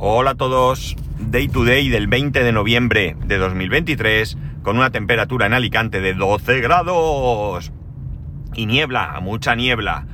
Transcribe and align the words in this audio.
Hola 0.00 0.30
a 0.30 0.34
todos, 0.36 0.94
Day 1.18 1.48
to 1.48 1.64
Day 1.64 1.88
del 1.88 2.06
20 2.06 2.44
de 2.44 2.52
noviembre 2.52 3.16
de 3.26 3.36
2023 3.36 4.38
con 4.62 4.76
una 4.76 4.90
temperatura 4.90 5.46
en 5.46 5.54
Alicante 5.54 6.00
de 6.00 6.14
12 6.14 6.60
grados 6.60 7.72
y 8.54 8.66
niebla, 8.66 9.18
mucha 9.20 9.56
niebla. 9.56 10.06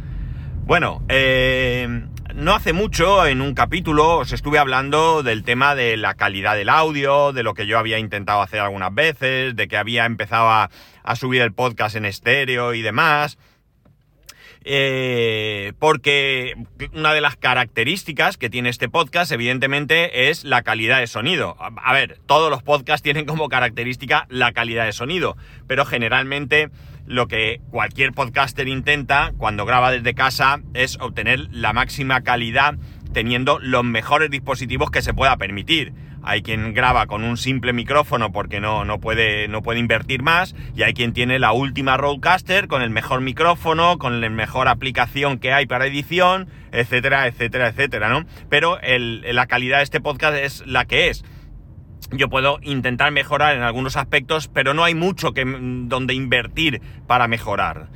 Bueno, 0.65 1.03
eh, 1.11 2.07
no 2.35 2.55
hace 2.55 2.73
mucho 2.73 3.27
en 3.27 3.43
un 3.43 3.53
capítulo 3.53 4.21
os 4.21 4.33
estuve 4.33 4.59
hablando 4.59 5.23
del 5.23 5.43
tema 5.45 5.75
de 5.75 5.99
la 5.99 6.15
calidad 6.15 6.57
del 6.57 6.71
audio, 6.71 7.35
de 7.35 7.43
lo 7.43 7.53
que 7.53 7.67
yo 7.67 7.79
había 7.79 7.99
intentado 7.99 8.41
hacer 8.41 8.61
algunas 8.61 8.95
veces, 8.95 9.55
de 9.55 9.69
que 9.69 9.77
había 9.77 10.07
empezado 10.07 10.49
a, 10.49 10.71
a 11.03 11.15
subir 11.15 11.43
el 11.43 11.53
podcast 11.53 11.95
en 11.97 12.07
estéreo 12.07 12.73
y 12.73 12.81
demás. 12.81 13.37
Eh, 14.67 15.75
porque 15.79 16.55
una 16.95 17.13
de 17.13 17.21
las 17.21 17.37
características 17.37 18.39
que 18.39 18.49
tiene 18.49 18.71
este 18.71 18.89
podcast, 18.89 19.31
evidentemente, 19.31 20.31
es 20.31 20.45
la 20.45 20.63
calidad 20.63 21.01
de 21.01 21.07
sonido. 21.07 21.57
A, 21.61 21.67
a 21.67 21.93
ver, 21.93 22.19
todos 22.27 22.51
los 22.51 22.63
podcasts 22.63 23.03
tienen 23.05 23.27
como 23.27 23.49
característica 23.49 24.27
la 24.31 24.53
calidad 24.53 24.87
de 24.87 24.93
sonido, 24.93 25.37
pero 25.67 25.85
generalmente 25.85 26.71
lo 27.07 27.29
que 27.29 27.61
cualquier 27.71 28.13
podcaster 28.13 28.67
intenta 28.67 29.33
cuando 29.37 29.67
graba 29.67 29.91
desde 29.91 30.15
casa 30.15 30.61
es 30.73 30.99
obtener 31.01 31.49
la 31.51 31.75
máxima 31.75 32.23
calidad 32.23 32.77
teniendo 33.13 33.59
los 33.61 33.85
mejores 33.85 34.31
dispositivos 34.31 34.91
que 34.91 35.03
se 35.03 35.15
pueda 35.15 35.37
permitir. 35.37 35.93
Hay 36.25 36.43
quien 36.43 36.75
graba 36.75 37.07
con 37.07 37.23
un 37.23 37.37
simple 37.37 37.73
micrófono 37.73 38.33
porque 38.33 38.61
no, 38.61 38.85
no, 38.85 38.99
puede, 38.99 39.49
no 39.49 39.63
puede 39.63 39.79
invertir 39.79 40.23
más. 40.23 40.55
Y 40.75 40.83
hay 40.83 40.95
quien 40.95 41.13
tiene 41.13 41.39
la 41.39 41.53
última 41.53 41.97
Rodecaster 41.97 42.67
con 42.69 42.83
el 42.83 42.91
mejor 42.91 43.21
micrófono, 43.21 43.99
con 43.99 44.21
la 44.21 44.31
mejor 44.31 44.69
aplicación 44.69 45.39
que 45.39 45.53
hay 45.53 45.67
para 45.67 45.87
edición, 45.87 46.49
etcétera, 46.73 47.27
etcétera, 47.27 47.69
etcétera, 47.69 48.09
¿no? 48.09 48.25
Pero 48.49 48.79
la 48.83 49.47
calidad 49.47 49.79
de 49.79 49.85
este 49.85 50.01
podcast 50.01 50.37
es 50.37 50.67
la 50.67 50.87
que 50.87 51.09
es. 51.09 51.25
Yo 52.11 52.29
puedo 52.29 52.59
intentar 52.63 53.11
mejorar 53.13 53.57
en 53.57 53.63
algunos 53.63 53.97
aspectos, 53.97 54.49
pero 54.49 54.75
no 54.75 54.85
hay 54.85 54.95
mucho 54.95 55.33
que, 55.33 55.45
donde 55.45 56.15
invertir 56.15 56.81
para 57.07 57.29
mejorar. 57.29 57.89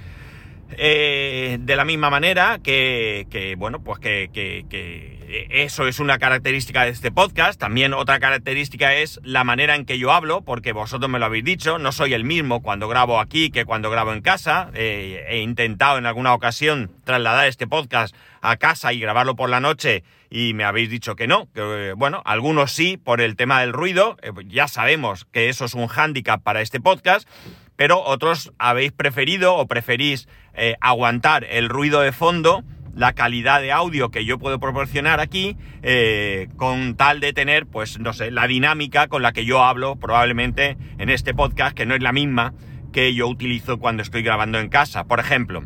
Eh, 0.70 1.58
de 1.60 1.76
la 1.76 1.84
misma 1.84 2.10
manera 2.10 2.58
que, 2.62 3.54
bueno, 3.58 3.82
pues 3.82 3.98
que, 3.98 5.17
eso 5.28 5.86
es 5.86 6.00
una 6.00 6.18
característica 6.18 6.84
de 6.84 6.90
este 6.90 7.10
podcast. 7.10 7.60
También 7.60 7.92
otra 7.92 8.18
característica 8.18 8.94
es 8.94 9.20
la 9.22 9.44
manera 9.44 9.74
en 9.74 9.84
que 9.84 9.98
yo 9.98 10.12
hablo, 10.12 10.42
porque 10.42 10.72
vosotros 10.72 11.10
me 11.10 11.18
lo 11.18 11.26
habéis 11.26 11.44
dicho, 11.44 11.78
no 11.78 11.92
soy 11.92 12.14
el 12.14 12.24
mismo 12.24 12.62
cuando 12.62 12.88
grabo 12.88 13.20
aquí 13.20 13.50
que 13.50 13.64
cuando 13.64 13.90
grabo 13.90 14.12
en 14.12 14.22
casa. 14.22 14.70
Eh, 14.74 15.24
he 15.28 15.40
intentado 15.40 15.98
en 15.98 16.06
alguna 16.06 16.32
ocasión 16.32 16.90
trasladar 17.04 17.46
este 17.46 17.66
podcast 17.66 18.14
a 18.40 18.56
casa 18.56 18.92
y 18.92 19.00
grabarlo 19.00 19.36
por 19.36 19.50
la 19.50 19.60
noche 19.60 20.04
y 20.30 20.54
me 20.54 20.64
habéis 20.64 20.90
dicho 20.90 21.16
que 21.16 21.26
no, 21.26 21.48
que 21.54 21.94
bueno, 21.96 22.22
algunos 22.24 22.72
sí 22.72 22.96
por 22.96 23.20
el 23.20 23.36
tema 23.36 23.60
del 23.60 23.72
ruido, 23.72 24.16
eh, 24.22 24.32
ya 24.46 24.68
sabemos 24.68 25.26
que 25.32 25.48
eso 25.48 25.64
es 25.64 25.74
un 25.74 25.86
hándicap 25.86 26.42
para 26.42 26.60
este 26.60 26.80
podcast, 26.80 27.28
pero 27.76 28.02
otros 28.02 28.52
habéis 28.58 28.92
preferido 28.92 29.54
o 29.56 29.66
preferís 29.66 30.28
eh, 30.54 30.76
aguantar 30.80 31.44
el 31.44 31.68
ruido 31.68 32.00
de 32.00 32.12
fondo, 32.12 32.64
la 32.98 33.12
calidad 33.12 33.62
de 33.62 33.70
audio 33.70 34.10
que 34.10 34.24
yo 34.24 34.40
puedo 34.40 34.58
proporcionar 34.58 35.20
aquí, 35.20 35.56
eh, 35.82 36.48
con 36.56 36.96
tal 36.96 37.20
de 37.20 37.32
tener, 37.32 37.64
pues 37.64 38.00
no 38.00 38.12
sé, 38.12 38.32
la 38.32 38.48
dinámica 38.48 39.06
con 39.06 39.22
la 39.22 39.32
que 39.32 39.44
yo 39.44 39.62
hablo 39.62 39.94
probablemente 39.94 40.76
en 40.98 41.08
este 41.08 41.32
podcast, 41.32 41.76
que 41.76 41.86
no 41.86 41.94
es 41.94 42.02
la 42.02 42.12
misma 42.12 42.54
que 42.92 43.14
yo 43.14 43.28
utilizo 43.28 43.78
cuando 43.78 44.02
estoy 44.02 44.22
grabando 44.22 44.58
en 44.58 44.68
casa. 44.68 45.04
Por 45.04 45.20
ejemplo, 45.20 45.62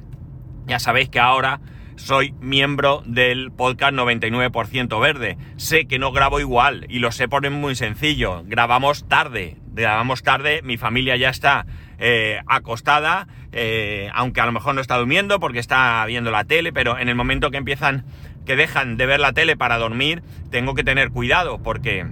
ya 0.66 0.78
sabéis 0.78 1.08
que 1.08 1.20
ahora 1.20 1.62
soy 1.96 2.34
miembro 2.40 3.02
del 3.06 3.50
podcast 3.50 3.94
99% 3.94 5.00
verde. 5.00 5.38
Sé 5.56 5.86
que 5.86 5.98
no 5.98 6.12
grabo 6.12 6.38
igual 6.38 6.84
y 6.90 6.98
lo 6.98 7.12
sé 7.12 7.28
por 7.28 7.48
muy 7.50 7.76
sencillo. 7.76 8.42
Grabamos 8.44 9.08
tarde, 9.08 9.56
grabamos 9.72 10.22
tarde, 10.22 10.60
mi 10.62 10.76
familia 10.76 11.16
ya 11.16 11.30
está 11.30 11.64
eh, 11.98 12.40
acostada, 12.46 13.26
eh, 13.52 14.10
aunque 14.14 14.40
a 14.40 14.46
lo 14.46 14.52
mejor 14.52 14.74
no 14.74 14.80
está 14.80 14.96
durmiendo 14.96 15.38
porque 15.38 15.58
está 15.58 16.04
viendo 16.06 16.30
la 16.30 16.44
tele, 16.44 16.72
pero 16.72 16.98
en 16.98 17.08
el 17.08 17.14
momento 17.14 17.50
que 17.50 17.58
empiezan, 17.58 18.04
que 18.46 18.56
dejan 18.56 18.96
de 18.96 19.06
ver 19.06 19.20
la 19.20 19.32
tele 19.32 19.56
para 19.56 19.78
dormir, 19.78 20.22
tengo 20.50 20.74
que 20.74 20.84
tener 20.84 21.10
cuidado 21.10 21.62
porque, 21.62 22.06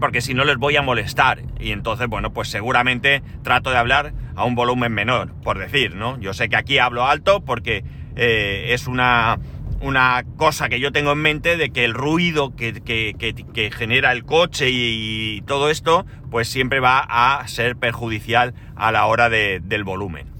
porque 0.00 0.20
si 0.20 0.34
no 0.34 0.44
les 0.44 0.56
voy 0.56 0.76
a 0.76 0.82
molestar. 0.82 1.42
Y 1.60 1.70
entonces, 1.70 2.08
bueno, 2.08 2.32
pues 2.32 2.48
seguramente 2.48 3.22
trato 3.42 3.70
de 3.70 3.78
hablar 3.78 4.12
a 4.34 4.44
un 4.44 4.56
volumen 4.56 4.92
menor, 4.92 5.32
por 5.42 5.58
decir, 5.58 5.94
¿no? 5.94 6.18
Yo 6.18 6.34
sé 6.34 6.48
que 6.48 6.56
aquí 6.56 6.78
hablo 6.78 7.06
alto 7.06 7.44
porque 7.44 7.84
eh, 8.16 8.66
es 8.70 8.88
una, 8.88 9.38
una 9.80 10.24
cosa 10.36 10.68
que 10.68 10.80
yo 10.80 10.90
tengo 10.90 11.12
en 11.12 11.18
mente 11.18 11.56
de 11.56 11.70
que 11.70 11.84
el 11.84 11.94
ruido 11.94 12.56
que, 12.56 12.80
que, 12.80 13.14
que, 13.14 13.70
genera 13.70 14.10
el 14.10 14.24
coche 14.24 14.70
y, 14.70 15.36
y, 15.36 15.42
todo 15.42 15.70
esto, 15.70 16.06
pues 16.30 16.48
siempre 16.48 16.80
va 16.80 16.98
a 16.98 17.46
ser 17.46 17.76
perjudicial 17.76 18.54
a 18.74 18.90
la 18.90 19.06
hora 19.06 19.28
de, 19.28 19.60
del 19.62 19.84
volumen. 19.84 20.35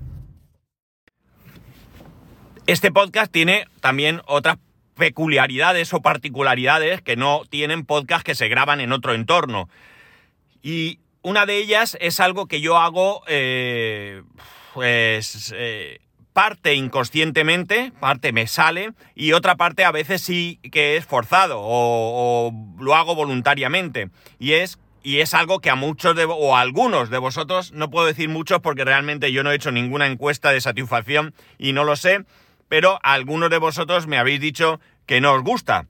Este 2.66 2.90
podcast 2.90 3.30
tiene 3.30 3.68
también 3.80 4.22
otras 4.26 4.58
peculiaridades 4.96 5.94
o 5.94 6.02
particularidades 6.02 7.00
que 7.00 7.14
no 7.14 7.42
tienen 7.48 7.84
podcast 7.84 8.26
que 8.26 8.34
se 8.34 8.48
graban 8.48 8.80
en 8.80 8.90
otro 8.90 9.14
entorno. 9.14 9.68
Y 10.62 10.98
una 11.22 11.46
de 11.46 11.58
ellas 11.58 11.96
es 12.00 12.18
algo 12.18 12.46
que 12.46 12.60
yo 12.60 12.76
hago, 12.78 13.22
eh, 13.28 14.24
pues, 14.74 15.54
eh, 15.56 16.00
parte 16.32 16.74
inconscientemente, 16.74 17.92
parte 18.00 18.32
me 18.32 18.48
sale, 18.48 18.94
y 19.14 19.32
otra 19.32 19.54
parte 19.54 19.84
a 19.84 19.92
veces 19.92 20.22
sí 20.22 20.58
que 20.72 20.96
es 20.96 21.06
forzado 21.06 21.60
o, 21.60 22.48
o 22.48 22.82
lo 22.82 22.96
hago 22.96 23.14
voluntariamente. 23.14 24.10
Y 24.40 24.54
es 24.54 24.80
y 25.06 25.20
es 25.20 25.34
algo 25.34 25.60
que 25.60 25.70
a 25.70 25.76
muchos 25.76 26.16
de, 26.16 26.24
o 26.24 26.56
a 26.56 26.60
algunos 26.60 27.10
de 27.10 27.18
vosotros, 27.18 27.70
no 27.70 27.90
puedo 27.90 28.06
decir 28.06 28.28
muchos 28.28 28.60
porque 28.60 28.84
realmente 28.84 29.30
yo 29.30 29.44
no 29.44 29.52
he 29.52 29.54
hecho 29.54 29.70
ninguna 29.70 30.08
encuesta 30.08 30.50
de 30.50 30.60
satisfacción 30.60 31.32
y 31.58 31.72
no 31.72 31.84
lo 31.84 31.94
sé, 31.94 32.24
pero 32.68 32.98
algunos 33.02 33.50
de 33.50 33.58
vosotros 33.58 34.06
me 34.06 34.18
habéis 34.18 34.40
dicho 34.40 34.80
que 35.06 35.20
no 35.20 35.32
os 35.32 35.42
gusta. 35.42 35.86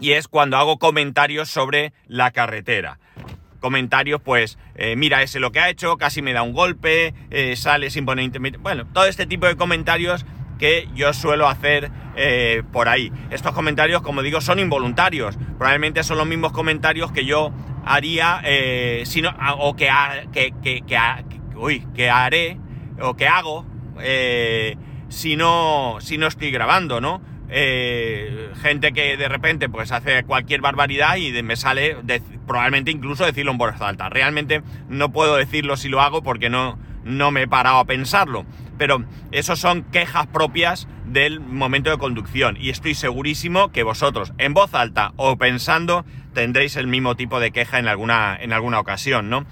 Y 0.00 0.12
es 0.12 0.28
cuando 0.28 0.56
hago 0.56 0.78
comentarios 0.78 1.48
sobre 1.48 1.92
la 2.08 2.30
carretera. 2.32 2.98
Comentarios, 3.60 4.20
pues, 4.20 4.58
eh, 4.74 4.96
mira 4.96 5.22
ese 5.22 5.40
lo 5.40 5.52
que 5.52 5.60
ha 5.60 5.70
hecho, 5.70 5.96
casi 5.96 6.20
me 6.20 6.32
da 6.32 6.42
un 6.42 6.52
golpe, 6.52 7.14
eh, 7.30 7.56
sale 7.56 7.90
sin 7.90 8.04
poner 8.04 8.24
intermitente. 8.24 8.62
Bueno, 8.62 8.86
todo 8.92 9.06
este 9.06 9.26
tipo 9.26 9.46
de 9.46 9.56
comentarios 9.56 10.26
que 10.58 10.88
yo 10.94 11.12
suelo 11.14 11.48
hacer 11.48 11.90
eh, 12.16 12.62
por 12.72 12.88
ahí. 12.88 13.10
Estos 13.30 13.52
comentarios, 13.52 14.02
como 14.02 14.22
digo, 14.22 14.40
son 14.40 14.58
involuntarios. 14.58 15.36
Probablemente 15.58 16.02
son 16.02 16.18
los 16.18 16.26
mismos 16.26 16.52
comentarios 16.52 17.10
que 17.12 17.24
yo 17.24 17.52
haría, 17.86 18.40
eh, 18.44 19.04
sino, 19.06 19.34
o 19.58 19.74
que, 19.76 19.88
que, 20.32 20.52
que, 20.62 20.82
que, 20.86 20.96
uy, 21.56 21.86
que 21.94 22.10
haré, 22.10 22.58
o 23.00 23.14
que 23.14 23.26
hago, 23.26 23.66
si, 25.14 25.36
no, 25.36 25.98
si 26.00 26.18
no 26.18 26.26
estoy 26.26 26.50
grabando, 26.50 27.00
¿no? 27.00 27.22
Eh, 27.48 28.50
gente 28.60 28.92
que 28.92 29.16
de 29.16 29.28
repente 29.28 29.68
pues 29.68 29.92
hace 29.92 30.24
cualquier 30.24 30.60
barbaridad 30.60 31.16
y 31.16 31.30
me 31.42 31.56
sale 31.56 31.96
de, 32.02 32.20
probablemente 32.46 32.90
incluso 32.90 33.24
decirlo 33.24 33.52
en 33.52 33.58
voz 33.58 33.80
alta. 33.80 34.08
Realmente 34.08 34.62
no 34.88 35.12
puedo 35.12 35.36
decirlo 35.36 35.76
si 35.76 35.88
lo 35.88 36.00
hago 36.00 36.22
porque 36.22 36.50
no, 36.50 36.78
no 37.04 37.30
me 37.30 37.42
he 37.42 37.48
parado 37.48 37.78
a 37.78 37.84
pensarlo. 37.84 38.44
Pero 38.76 39.04
esos 39.30 39.60
son 39.60 39.84
quejas 39.84 40.26
propias 40.26 40.88
del 41.06 41.38
momento 41.38 41.90
de 41.90 41.98
conducción 41.98 42.56
y 42.58 42.70
estoy 42.70 42.94
segurísimo 42.94 43.70
que 43.70 43.84
vosotros 43.84 44.32
en 44.38 44.52
voz 44.52 44.74
alta 44.74 45.12
o 45.16 45.36
pensando 45.36 46.04
tendréis 46.32 46.74
el 46.74 46.88
mismo 46.88 47.14
tipo 47.14 47.38
de 47.38 47.52
queja 47.52 47.78
en 47.78 47.86
alguna, 47.86 48.36
en 48.40 48.52
alguna 48.52 48.80
ocasión, 48.80 49.30
¿no? 49.30 49.46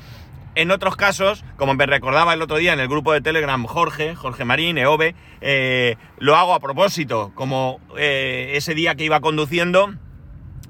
En 0.55 0.71
otros 0.71 0.97
casos, 0.97 1.45
como 1.57 1.73
me 1.75 1.87
recordaba 1.87 2.35
el 2.35 2.43
otro 2.43 2.59
día 2.59 2.75
en 2.75 2.81
el 2.81 2.89
grupo 2.89 3.15
de 3.15 3.23
Telegram 3.23 3.65
Jorge, 3.65 4.15
Jorge 4.15 4.45
Marín, 4.45 4.77
EOBE, 4.77 5.15
eh, 5.41 5.97
lo 6.19 6.37
hago 6.37 6.53
a 6.53 6.61
propósito, 6.61 7.33
como 7.35 7.81
eh, 7.97 8.53
ese 8.55 8.75
día 8.75 8.95
que 8.95 9.05
iba 9.05 9.21
conduciendo 9.21 9.95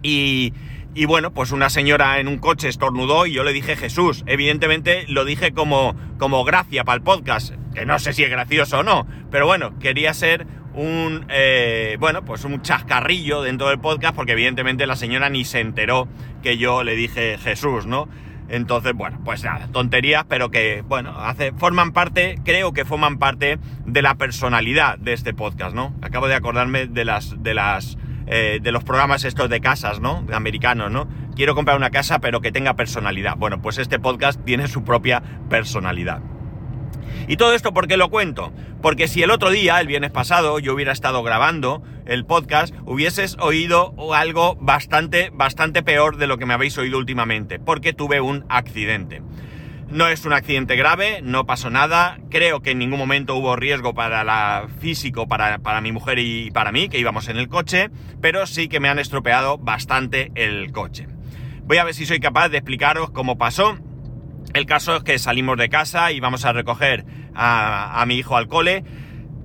y, 0.00 0.52
y, 0.94 1.06
bueno, 1.06 1.32
pues 1.32 1.50
una 1.50 1.68
señora 1.68 2.20
en 2.20 2.28
un 2.28 2.38
coche 2.38 2.68
estornudó 2.68 3.26
y 3.26 3.32
yo 3.32 3.42
le 3.42 3.52
dije 3.52 3.74
Jesús. 3.74 4.22
Evidentemente 4.26 5.04
lo 5.08 5.24
dije 5.24 5.52
como, 5.52 5.96
como 6.16 6.44
gracia 6.44 6.84
para 6.84 6.96
el 6.96 7.02
podcast, 7.02 7.54
que 7.74 7.84
no 7.84 7.98
sé 7.98 8.12
si 8.12 8.22
es 8.22 8.30
gracioso 8.30 8.78
o 8.78 8.82
no, 8.84 9.08
pero 9.32 9.46
bueno, 9.46 9.76
quería 9.80 10.14
ser 10.14 10.46
un, 10.74 11.26
eh, 11.28 11.96
bueno, 11.98 12.24
pues 12.24 12.44
un 12.44 12.62
chascarrillo 12.62 13.42
dentro 13.42 13.68
del 13.68 13.80
podcast 13.80 14.14
porque 14.14 14.32
evidentemente 14.32 14.86
la 14.86 14.96
señora 14.96 15.28
ni 15.28 15.44
se 15.44 15.58
enteró 15.58 16.08
que 16.40 16.56
yo 16.56 16.84
le 16.84 16.94
dije 16.94 17.36
Jesús, 17.38 17.86
¿no? 17.86 18.08
Entonces, 18.52 18.92
bueno, 18.92 19.18
pues 19.24 19.42
nada, 19.44 19.66
tonterías, 19.72 20.26
pero 20.28 20.50
que, 20.50 20.84
bueno, 20.86 21.18
hace, 21.18 21.52
forman 21.52 21.92
parte, 21.92 22.38
creo 22.44 22.74
que 22.74 22.84
forman 22.84 23.16
parte 23.16 23.58
de 23.86 24.02
la 24.02 24.16
personalidad 24.16 24.98
de 24.98 25.14
este 25.14 25.32
podcast, 25.32 25.74
¿no? 25.74 25.94
Acabo 26.02 26.28
de 26.28 26.34
acordarme 26.34 26.86
de 26.86 27.06
las, 27.06 27.42
de 27.42 27.54
las, 27.54 27.96
eh, 28.26 28.58
de 28.60 28.70
los 28.70 28.84
programas 28.84 29.24
estos 29.24 29.48
de 29.48 29.62
casas, 29.62 30.00
¿no? 30.00 30.22
De 30.28 30.34
americanos, 30.34 30.90
¿no? 30.90 31.08
Quiero 31.34 31.54
comprar 31.54 31.78
una 31.78 31.88
casa, 31.88 32.18
pero 32.18 32.42
que 32.42 32.52
tenga 32.52 32.76
personalidad. 32.76 33.38
Bueno, 33.38 33.62
pues 33.62 33.78
este 33.78 33.98
podcast 33.98 34.44
tiene 34.44 34.68
su 34.68 34.84
propia 34.84 35.22
personalidad. 35.48 36.20
¿Y 37.28 37.38
todo 37.38 37.54
esto 37.54 37.72
por 37.72 37.88
qué 37.88 37.96
lo 37.96 38.10
cuento? 38.10 38.52
Porque 38.82 39.08
si 39.08 39.22
el 39.22 39.30
otro 39.30 39.48
día, 39.48 39.80
el 39.80 39.86
viernes 39.86 40.10
pasado, 40.10 40.58
yo 40.58 40.74
hubiera 40.74 40.92
estado 40.92 41.22
grabando 41.22 41.82
el 42.06 42.24
podcast, 42.24 42.74
hubieses 42.84 43.36
oído 43.38 43.94
algo 44.14 44.56
bastante, 44.60 45.30
bastante 45.32 45.82
peor 45.82 46.16
de 46.16 46.26
lo 46.26 46.38
que 46.38 46.46
me 46.46 46.54
habéis 46.54 46.76
oído 46.78 46.98
últimamente, 46.98 47.58
porque 47.58 47.92
tuve 47.92 48.20
un 48.20 48.44
accidente. 48.48 49.22
No 49.88 50.08
es 50.08 50.24
un 50.24 50.32
accidente 50.32 50.74
grave, 50.74 51.20
no 51.22 51.44
pasó 51.44 51.68
nada, 51.68 52.18
creo 52.30 52.60
que 52.60 52.70
en 52.70 52.78
ningún 52.78 52.98
momento 52.98 53.36
hubo 53.36 53.56
riesgo 53.56 53.92
para 53.92 54.24
la 54.24 54.68
físico, 54.80 55.28
para, 55.28 55.58
para 55.58 55.82
mi 55.82 55.92
mujer 55.92 56.18
y 56.18 56.50
para 56.50 56.72
mí, 56.72 56.88
que 56.88 56.98
íbamos 56.98 57.28
en 57.28 57.36
el 57.36 57.48
coche, 57.48 57.90
pero 58.20 58.46
sí 58.46 58.68
que 58.68 58.80
me 58.80 58.88
han 58.88 58.98
estropeado 58.98 59.58
bastante 59.58 60.32
el 60.34 60.72
coche. 60.72 61.08
Voy 61.64 61.76
a 61.78 61.84
ver 61.84 61.94
si 61.94 62.06
soy 62.06 62.20
capaz 62.20 62.48
de 62.48 62.58
explicaros 62.58 63.10
cómo 63.10 63.38
pasó. 63.38 63.78
El 64.54 64.66
caso 64.66 64.96
es 64.96 65.02
que 65.04 65.18
salimos 65.18 65.56
de 65.56 65.68
casa 65.68 66.10
y 66.10 66.20
vamos 66.20 66.44
a 66.44 66.52
recoger 66.52 67.04
a, 67.34 68.04
mi 68.06 68.16
hijo 68.16 68.36
al 68.36 68.48
cole 68.48 68.84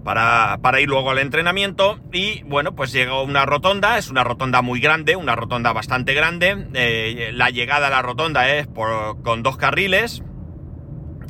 para, 0.07 0.79
ir 0.79 0.87
luego 0.87 1.11
al 1.11 1.17
entrenamiento 1.17 1.99
y 2.13 2.41
bueno, 2.43 2.73
pues 2.73 2.93
llegó 2.93 3.23
una 3.23 3.45
rotonda, 3.45 3.97
es 3.97 4.09
una 4.09 4.23
rotonda 4.23 4.61
muy 4.61 4.79
grande, 4.79 5.17
una 5.17 5.35
rotonda 5.35 5.73
bastante 5.73 6.13
grande. 6.13 6.69
Eh, 6.75 7.31
la 7.33 7.49
llegada 7.49 7.87
a 7.87 7.89
la 7.89 8.01
rotonda 8.01 8.47
es 8.55 8.67
con 8.67 9.43
dos 9.43 9.57
carriles 9.57 10.23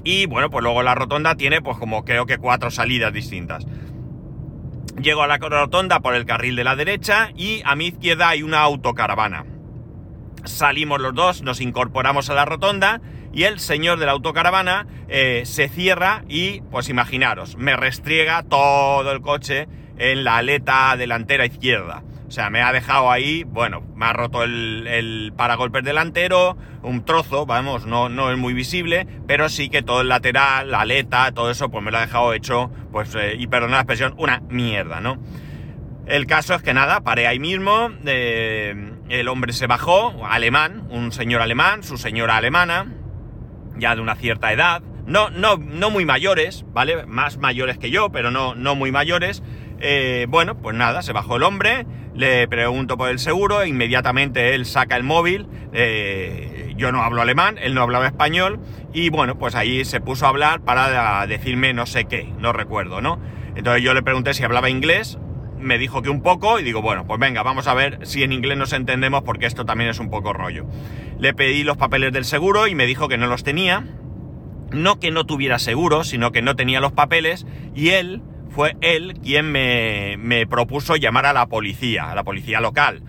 y 0.03 0.27
bueno, 0.27 0.51
pues 0.51 0.61
luego 0.61 0.83
la 0.83 0.93
rotonda 0.93 1.33
tiene 1.33 1.59
pues 1.59 1.77
como 1.77 2.05
creo 2.05 2.27
que 2.27 2.37
cuatro 2.37 2.69
salidas 2.69 3.11
distintas. 3.11 3.65
Llego 5.01 5.23
a 5.23 5.27
la 5.27 5.37
rotonda 5.37 6.01
por 6.01 6.13
el 6.13 6.25
carril 6.25 6.55
de 6.55 6.63
la 6.63 6.75
derecha 6.75 7.31
y 7.35 7.63
a 7.65 7.75
mi 7.75 7.87
izquierda 7.87 8.29
hay 8.29 8.43
una 8.43 8.59
autocaravana. 8.59 9.43
Salimos 10.43 11.01
los 11.01 11.15
dos, 11.15 11.41
nos 11.41 11.61
incorporamos 11.61 12.29
a 12.29 12.35
la 12.35 12.45
rotonda 12.45 13.01
y 13.33 13.43
el 13.43 13.59
señor 13.59 13.99
de 13.99 14.05
la 14.05 14.13
autocaravana 14.13 14.87
eh, 15.07 15.43
se 15.45 15.69
cierra 15.69 16.23
y, 16.27 16.61
pues 16.71 16.89
imaginaros, 16.89 17.57
me 17.57 17.75
restriega 17.75 18.43
todo 18.43 19.11
el 19.11 19.21
coche 19.21 19.67
en 19.97 20.23
la 20.23 20.37
aleta 20.37 20.95
delantera 20.97 21.45
izquierda. 21.45 22.03
O 22.27 22.31
sea, 22.31 22.49
me 22.49 22.61
ha 22.61 22.73
dejado 22.73 23.09
ahí, 23.09 23.45
bueno, 23.45 23.81
me 23.95 24.05
ha 24.05 24.13
roto 24.13 24.43
el, 24.43 24.85
el 24.87 25.33
paragolpes 25.37 25.83
delantero, 25.85 26.57
un 26.83 27.05
trozo, 27.05 27.45
vamos, 27.45 27.85
no, 27.85 28.09
no 28.09 28.31
es 28.31 28.37
muy 28.37 28.53
visible, 28.53 29.07
pero 29.27 29.47
sí 29.47 29.69
que 29.69 29.81
todo 29.81 30.01
el 30.01 30.09
lateral, 30.09 30.71
la 30.71 30.81
aleta, 30.81 31.31
todo 31.31 31.49
eso, 31.49 31.69
pues 31.69 31.83
me 31.83 31.89
lo 31.89 31.97
ha 31.97 32.01
dejado 32.01 32.33
hecho, 32.33 32.69
pues, 32.91 33.15
eh, 33.15 33.35
y 33.37 33.47
perdona 33.47 33.75
la 33.75 33.81
expresión, 33.81 34.13
una 34.17 34.41
mierda, 34.49 34.99
¿no? 34.99 35.17
El 36.05 36.25
caso 36.25 36.53
es 36.53 36.61
que 36.61 36.73
nada, 36.73 37.01
paré 37.01 37.27
ahí 37.27 37.39
mismo, 37.39 37.91
eh, 38.05 38.93
el 39.09 39.27
hombre 39.29 39.53
se 39.53 39.67
bajó, 39.67 40.25
alemán, 40.25 40.85
un 40.89 41.11
señor 41.11 41.41
alemán, 41.41 41.83
su 41.83 41.97
señora 41.97 42.37
alemana, 42.37 42.87
ya 43.79 43.95
de 43.95 44.01
una 44.01 44.15
cierta 44.15 44.51
edad, 44.51 44.81
no, 45.07 45.29
no, 45.29 45.57
no 45.57 45.89
muy 45.89 46.05
mayores, 46.05 46.65
¿vale? 46.73 47.05
Más 47.05 47.37
mayores 47.37 47.77
que 47.77 47.89
yo, 47.89 48.09
pero 48.09 48.29
no, 48.29 48.55
no 48.55 48.75
muy 48.75 48.91
mayores. 48.91 49.41
Eh, 49.79 50.25
bueno, 50.29 50.57
pues 50.57 50.75
nada, 50.75 51.01
se 51.01 51.13
bajó 51.13 51.37
el 51.37 51.43
hombre, 51.43 51.85
le 52.13 52.47
pregunto 52.47 52.97
por 52.97 53.09
el 53.09 53.19
seguro, 53.19 53.65
inmediatamente 53.65 54.55
él 54.55 54.65
saca 54.65 54.95
el 54.95 55.03
móvil, 55.03 55.47
eh, 55.71 56.73
yo 56.75 56.91
no 56.91 57.03
hablo 57.03 57.21
alemán, 57.21 57.57
él 57.61 57.73
no 57.75 57.83
hablaba 57.83 58.07
español, 58.07 58.59
y 58.91 59.09
bueno, 59.09 59.37
pues 59.37 59.55
ahí 59.55 59.85
se 59.85 60.01
puso 60.01 60.25
a 60.25 60.29
hablar 60.29 60.61
para 60.61 61.25
decirme 61.27 61.73
no 61.73 61.85
sé 61.85 62.05
qué, 62.05 62.33
no 62.39 62.53
recuerdo, 62.53 63.01
¿no? 63.01 63.19
Entonces 63.55 63.83
yo 63.83 63.93
le 63.93 64.01
pregunté 64.01 64.33
si 64.33 64.43
hablaba 64.43 64.69
inglés, 64.69 65.19
me 65.59 65.77
dijo 65.77 66.01
que 66.01 66.09
un 66.09 66.21
poco, 66.21 66.59
y 66.59 66.63
digo, 66.63 66.81
bueno, 66.81 67.05
pues 67.05 67.19
venga, 67.19 67.43
vamos 67.43 67.67
a 67.67 67.73
ver 67.73 67.99
si 68.05 68.23
en 68.23 68.31
inglés 68.31 68.57
nos 68.57 68.73
entendemos, 68.73 69.23
porque 69.23 69.45
esto 69.45 69.65
también 69.65 69.89
es 69.89 69.99
un 69.99 70.09
poco 70.09 70.33
rollo. 70.33 70.65
Le 71.19 71.33
pedí 71.33 71.63
los 71.63 71.77
papeles 71.77 72.13
del 72.13 72.25
seguro 72.25 72.67
y 72.67 72.75
me 72.75 72.85
dijo 72.85 73.07
que 73.07 73.17
no 73.17 73.27
los 73.27 73.43
tenía. 73.43 73.85
No 74.71 74.99
que 74.99 75.11
no 75.11 75.25
tuviera 75.25 75.59
seguro, 75.59 76.03
sino 76.03 76.31
que 76.31 76.41
no 76.41 76.55
tenía 76.55 76.81
los 76.81 76.91
papeles 76.91 77.45
y 77.73 77.89
él 77.89 78.21
fue 78.49 78.75
él 78.81 79.19
quien 79.23 79.51
me, 79.51 80.45
propuso 80.47 80.95
llamar 80.95 81.25
a 81.25 81.33
la 81.33 81.47
policía, 81.47 82.11
a 82.11 82.15
la 82.15 82.23
policía 82.23 82.59
local. 82.59 83.01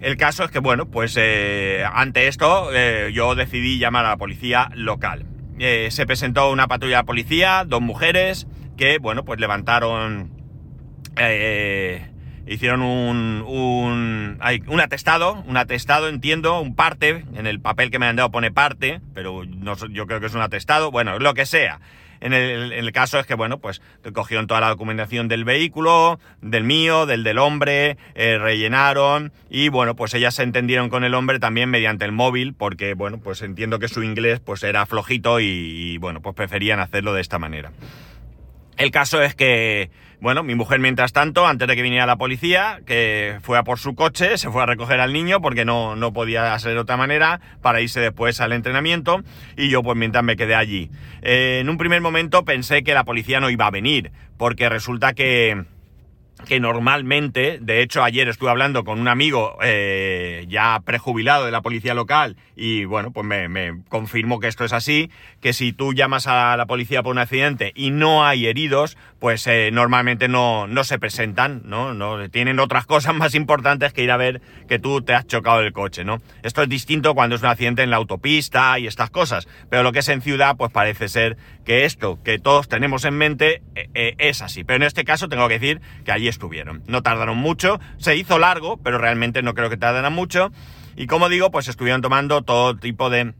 El 0.00 0.16
caso 0.16 0.44
es 0.44 0.50
que, 0.50 0.58
bueno, 0.58 0.86
pues 0.86 1.16
eh, 1.18 1.84
ante 1.92 2.28
esto 2.28 2.70
eh, 2.72 3.12
yo 3.14 3.34
decidí 3.34 3.78
llamar 3.78 4.04
a 4.04 4.10
la 4.10 4.16
policía 4.16 4.70
local. 4.74 5.26
Eh, 5.58 5.88
se 5.90 6.06
presentó 6.06 6.50
una 6.50 6.66
patrulla 6.66 6.98
de 6.98 7.04
policía, 7.04 7.64
dos 7.66 7.80
mujeres, 7.80 8.46
que, 8.76 8.98
bueno, 8.98 9.24
pues 9.24 9.38
levantaron 9.38 10.41
hicieron 12.46 12.82
un, 12.82 13.44
un, 13.46 14.38
un 14.66 14.80
atestado, 14.80 15.42
un 15.46 15.56
atestado, 15.56 16.08
entiendo, 16.08 16.60
un 16.60 16.74
parte, 16.74 17.24
en 17.34 17.46
el 17.46 17.60
papel 17.60 17.90
que 17.90 17.98
me 17.98 18.06
han 18.06 18.16
dado 18.16 18.30
pone 18.30 18.50
parte, 18.50 19.00
pero 19.14 19.44
no, 19.44 19.76
yo 19.88 20.06
creo 20.06 20.20
que 20.20 20.26
es 20.26 20.34
un 20.34 20.42
atestado, 20.42 20.90
bueno, 20.90 21.18
lo 21.18 21.34
que 21.34 21.46
sea. 21.46 21.80
En 22.20 22.32
el, 22.32 22.92
caso 22.92 23.18
es 23.18 23.26
que, 23.26 23.34
bueno, 23.34 23.58
pues 23.58 23.82
cogieron 24.12 24.46
toda 24.46 24.60
la 24.60 24.68
documentación 24.68 25.26
del 25.26 25.42
vehículo, 25.42 26.20
del 26.40 26.62
mío, 26.62 27.04
del 27.04 27.24
del 27.24 27.38
hombre, 27.38 27.96
eh, 28.14 28.38
rellenaron 28.38 29.32
y, 29.50 29.70
bueno, 29.70 29.96
pues 29.96 30.14
ellas 30.14 30.36
se 30.36 30.44
entendieron 30.44 30.88
con 30.88 31.02
el 31.02 31.14
hombre 31.14 31.40
también 31.40 31.68
mediante 31.68 32.04
el 32.04 32.12
móvil, 32.12 32.54
porque, 32.54 32.94
bueno, 32.94 33.18
pues 33.18 33.42
entiendo 33.42 33.80
que 33.80 33.88
su 33.88 34.04
inglés 34.04 34.38
pues 34.38 34.62
era 34.62 34.86
flojito 34.86 35.40
y 35.40 35.98
bueno, 35.98 36.20
pues 36.22 36.36
preferían 36.36 36.78
hacerlo 36.78 37.12
de 37.12 37.22
esta 37.22 37.40
manera. 37.40 37.72
El 38.76 38.92
caso 38.92 39.20
es 39.20 39.34
que, 39.34 39.90
bueno, 40.22 40.44
mi 40.44 40.54
mujer 40.54 40.78
mientras 40.78 41.12
tanto, 41.12 41.48
antes 41.48 41.66
de 41.66 41.74
que 41.74 41.82
viniera 41.82 42.06
la 42.06 42.14
policía, 42.14 42.78
que 42.86 43.38
fue 43.42 43.58
a 43.58 43.64
por 43.64 43.80
su 43.80 43.96
coche, 43.96 44.38
se 44.38 44.50
fue 44.50 44.62
a 44.62 44.66
recoger 44.66 45.00
al 45.00 45.12
niño 45.12 45.40
porque 45.40 45.64
no, 45.64 45.96
no 45.96 46.12
podía 46.12 46.54
hacer 46.54 46.74
de 46.74 46.78
otra 46.78 46.96
manera 46.96 47.40
para 47.60 47.80
irse 47.80 47.98
después 47.98 48.40
al 48.40 48.52
entrenamiento 48.52 49.22
y 49.56 49.68
yo 49.68 49.82
pues 49.82 49.98
mientras 49.98 50.22
me 50.22 50.36
quedé 50.36 50.54
allí. 50.54 50.92
Eh, 51.22 51.58
en 51.60 51.68
un 51.68 51.76
primer 51.76 52.00
momento 52.00 52.44
pensé 52.44 52.84
que 52.84 52.94
la 52.94 53.02
policía 53.02 53.40
no 53.40 53.50
iba 53.50 53.66
a 53.66 53.72
venir 53.72 54.12
porque 54.36 54.68
resulta 54.68 55.12
que 55.12 55.64
que 56.46 56.60
normalmente, 56.60 57.58
de 57.60 57.82
hecho 57.82 58.02
ayer 58.02 58.28
estuve 58.28 58.50
hablando 58.50 58.84
con 58.84 58.98
un 58.98 59.08
amigo 59.08 59.56
eh, 59.62 60.44
ya 60.48 60.80
prejubilado 60.84 61.44
de 61.44 61.52
la 61.52 61.62
policía 61.62 61.94
local 61.94 62.36
y 62.56 62.84
bueno, 62.84 63.12
pues 63.12 63.26
me, 63.26 63.48
me, 63.48 63.82
confirmó 63.88 64.40
que 64.40 64.48
esto 64.48 64.64
es 64.64 64.72
así, 64.72 65.10
que 65.40 65.52
si 65.52 65.72
tú 65.72 65.94
llamas 65.94 66.26
a 66.26 66.56
la 66.56 66.66
policía 66.66 67.02
por 67.02 67.12
un 67.12 67.18
accidente 67.18 67.72
y 67.74 67.90
no 67.90 68.24
hay 68.24 68.46
heridos, 68.46 68.96
pues 69.22 69.46
eh, 69.46 69.70
normalmente 69.72 70.26
no, 70.26 70.66
no 70.66 70.82
se 70.82 70.98
presentan, 70.98 71.62
¿no? 71.64 71.94
¿no? 71.94 72.28
Tienen 72.28 72.58
otras 72.58 72.86
cosas 72.86 73.14
más 73.14 73.36
importantes 73.36 73.92
que 73.92 74.02
ir 74.02 74.10
a 74.10 74.16
ver 74.16 74.42
que 74.66 74.80
tú 74.80 75.00
te 75.00 75.14
has 75.14 75.28
chocado 75.28 75.60
el 75.60 75.72
coche, 75.72 76.02
¿no? 76.02 76.20
Esto 76.42 76.64
es 76.64 76.68
distinto 76.68 77.14
cuando 77.14 77.36
es 77.36 77.42
un 77.42 77.46
accidente 77.46 77.84
en 77.84 77.90
la 77.90 77.98
autopista 77.98 78.76
y 78.80 78.88
estas 78.88 79.10
cosas, 79.10 79.46
pero 79.70 79.84
lo 79.84 79.92
que 79.92 80.00
es 80.00 80.08
en 80.08 80.22
ciudad, 80.22 80.56
pues 80.56 80.72
parece 80.72 81.08
ser 81.08 81.36
que 81.64 81.84
esto 81.84 82.18
que 82.24 82.40
todos 82.40 82.66
tenemos 82.66 83.04
en 83.04 83.16
mente 83.16 83.62
eh, 83.76 84.16
es 84.18 84.42
así. 84.42 84.64
Pero 84.64 84.78
en 84.78 84.82
este 84.82 85.04
caso 85.04 85.28
tengo 85.28 85.46
que 85.46 85.60
decir 85.60 85.80
que 86.04 86.10
allí 86.10 86.26
estuvieron. 86.26 86.82
No 86.88 87.04
tardaron 87.04 87.38
mucho, 87.38 87.78
se 87.98 88.16
hizo 88.16 88.40
largo, 88.40 88.78
pero 88.78 88.98
realmente 88.98 89.40
no 89.40 89.54
creo 89.54 89.70
que 89.70 89.76
tardaran 89.76 90.12
mucho. 90.12 90.50
Y 90.96 91.06
como 91.06 91.28
digo, 91.28 91.52
pues 91.52 91.68
estuvieron 91.68 92.02
tomando 92.02 92.42
todo 92.42 92.76
tipo 92.76 93.08
de, 93.08 93.34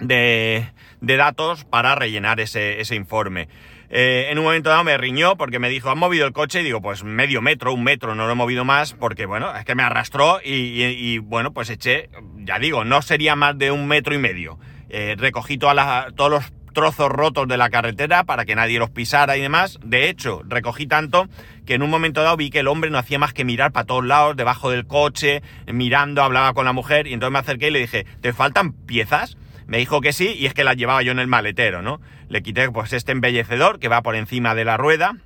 de, 0.00 0.68
datos 1.00 1.64
para 1.64 1.94
rellenar 1.94 2.40
ese, 2.40 2.80
ese 2.80 2.94
informe. 2.94 3.48
Eh, 3.88 4.28
en 4.30 4.38
un 4.38 4.44
momento 4.44 4.70
dado 4.70 4.82
me 4.82 4.96
riñó 4.96 5.36
porque 5.36 5.58
me 5.58 5.68
dijo, 5.68 5.90
¿has 5.90 5.96
movido 5.96 6.26
el 6.26 6.32
coche? 6.32 6.60
Y 6.60 6.64
digo, 6.64 6.80
pues 6.80 7.04
medio 7.04 7.40
metro, 7.40 7.72
un 7.72 7.84
metro, 7.84 8.14
no 8.14 8.26
lo 8.26 8.32
he 8.32 8.36
movido 8.36 8.64
más 8.64 8.94
porque, 8.94 9.26
bueno, 9.26 9.54
es 9.54 9.64
que 9.64 9.74
me 9.74 9.82
arrastró 9.82 10.40
y, 10.42 11.18
bueno, 11.18 11.52
pues 11.52 11.70
eché, 11.70 12.08
ya 12.38 12.58
digo, 12.58 12.84
no 12.84 13.02
sería 13.02 13.36
más 13.36 13.56
de 13.58 13.70
un 13.70 13.86
metro 13.86 14.14
y 14.14 14.18
medio. 14.18 14.58
Eh, 14.88 15.14
recogí 15.18 15.58
todas 15.58 16.14
todos 16.14 16.30
los 16.30 16.52
trozos 16.72 17.08
rotos 17.10 17.48
de 17.48 17.56
la 17.56 17.70
carretera 17.70 18.24
para 18.24 18.44
que 18.44 18.54
nadie 18.54 18.78
los 18.78 18.90
pisara 18.90 19.36
y 19.36 19.40
demás. 19.40 19.78
De 19.82 20.10
hecho, 20.10 20.42
recogí 20.46 20.86
tanto 20.86 21.26
que 21.64 21.74
en 21.74 21.82
un 21.82 21.88
momento 21.88 22.22
dado 22.22 22.36
vi 22.36 22.50
que 22.50 22.58
el 22.58 22.68
hombre 22.68 22.90
no 22.90 22.98
hacía 22.98 23.18
más 23.18 23.32
que 23.32 23.44
mirar 23.44 23.72
para 23.72 23.86
todos 23.86 24.04
lados, 24.04 24.36
debajo 24.36 24.70
del 24.70 24.86
coche, 24.86 25.42
mirando, 25.66 26.22
hablaba 26.22 26.52
con 26.52 26.66
la 26.66 26.74
mujer 26.74 27.06
y 27.06 27.14
entonces 27.14 27.32
me 27.32 27.38
acerqué 27.38 27.68
y 27.68 27.70
le 27.70 27.78
dije, 27.78 28.04
¿te 28.20 28.34
faltan 28.34 28.72
piezas? 28.72 29.38
Me 29.66 29.78
dijo 29.78 30.00
que 30.00 30.12
sí 30.12 30.34
y 30.38 30.46
es 30.46 30.54
que 30.54 30.64
las 30.64 30.76
llevaba 30.76 31.02
yo 31.02 31.12
en 31.12 31.18
el 31.18 31.26
maletero, 31.26 31.82
¿no? 31.82 32.00
Le 32.28 32.42
quité 32.42 32.70
pues 32.70 32.92
este 32.92 33.12
embellecedor 33.12 33.78
que 33.78 33.88
va 33.88 34.02
por 34.02 34.14
encima 34.14 34.54
de 34.54 34.64
la 34.64 34.76
rueda 34.76 35.16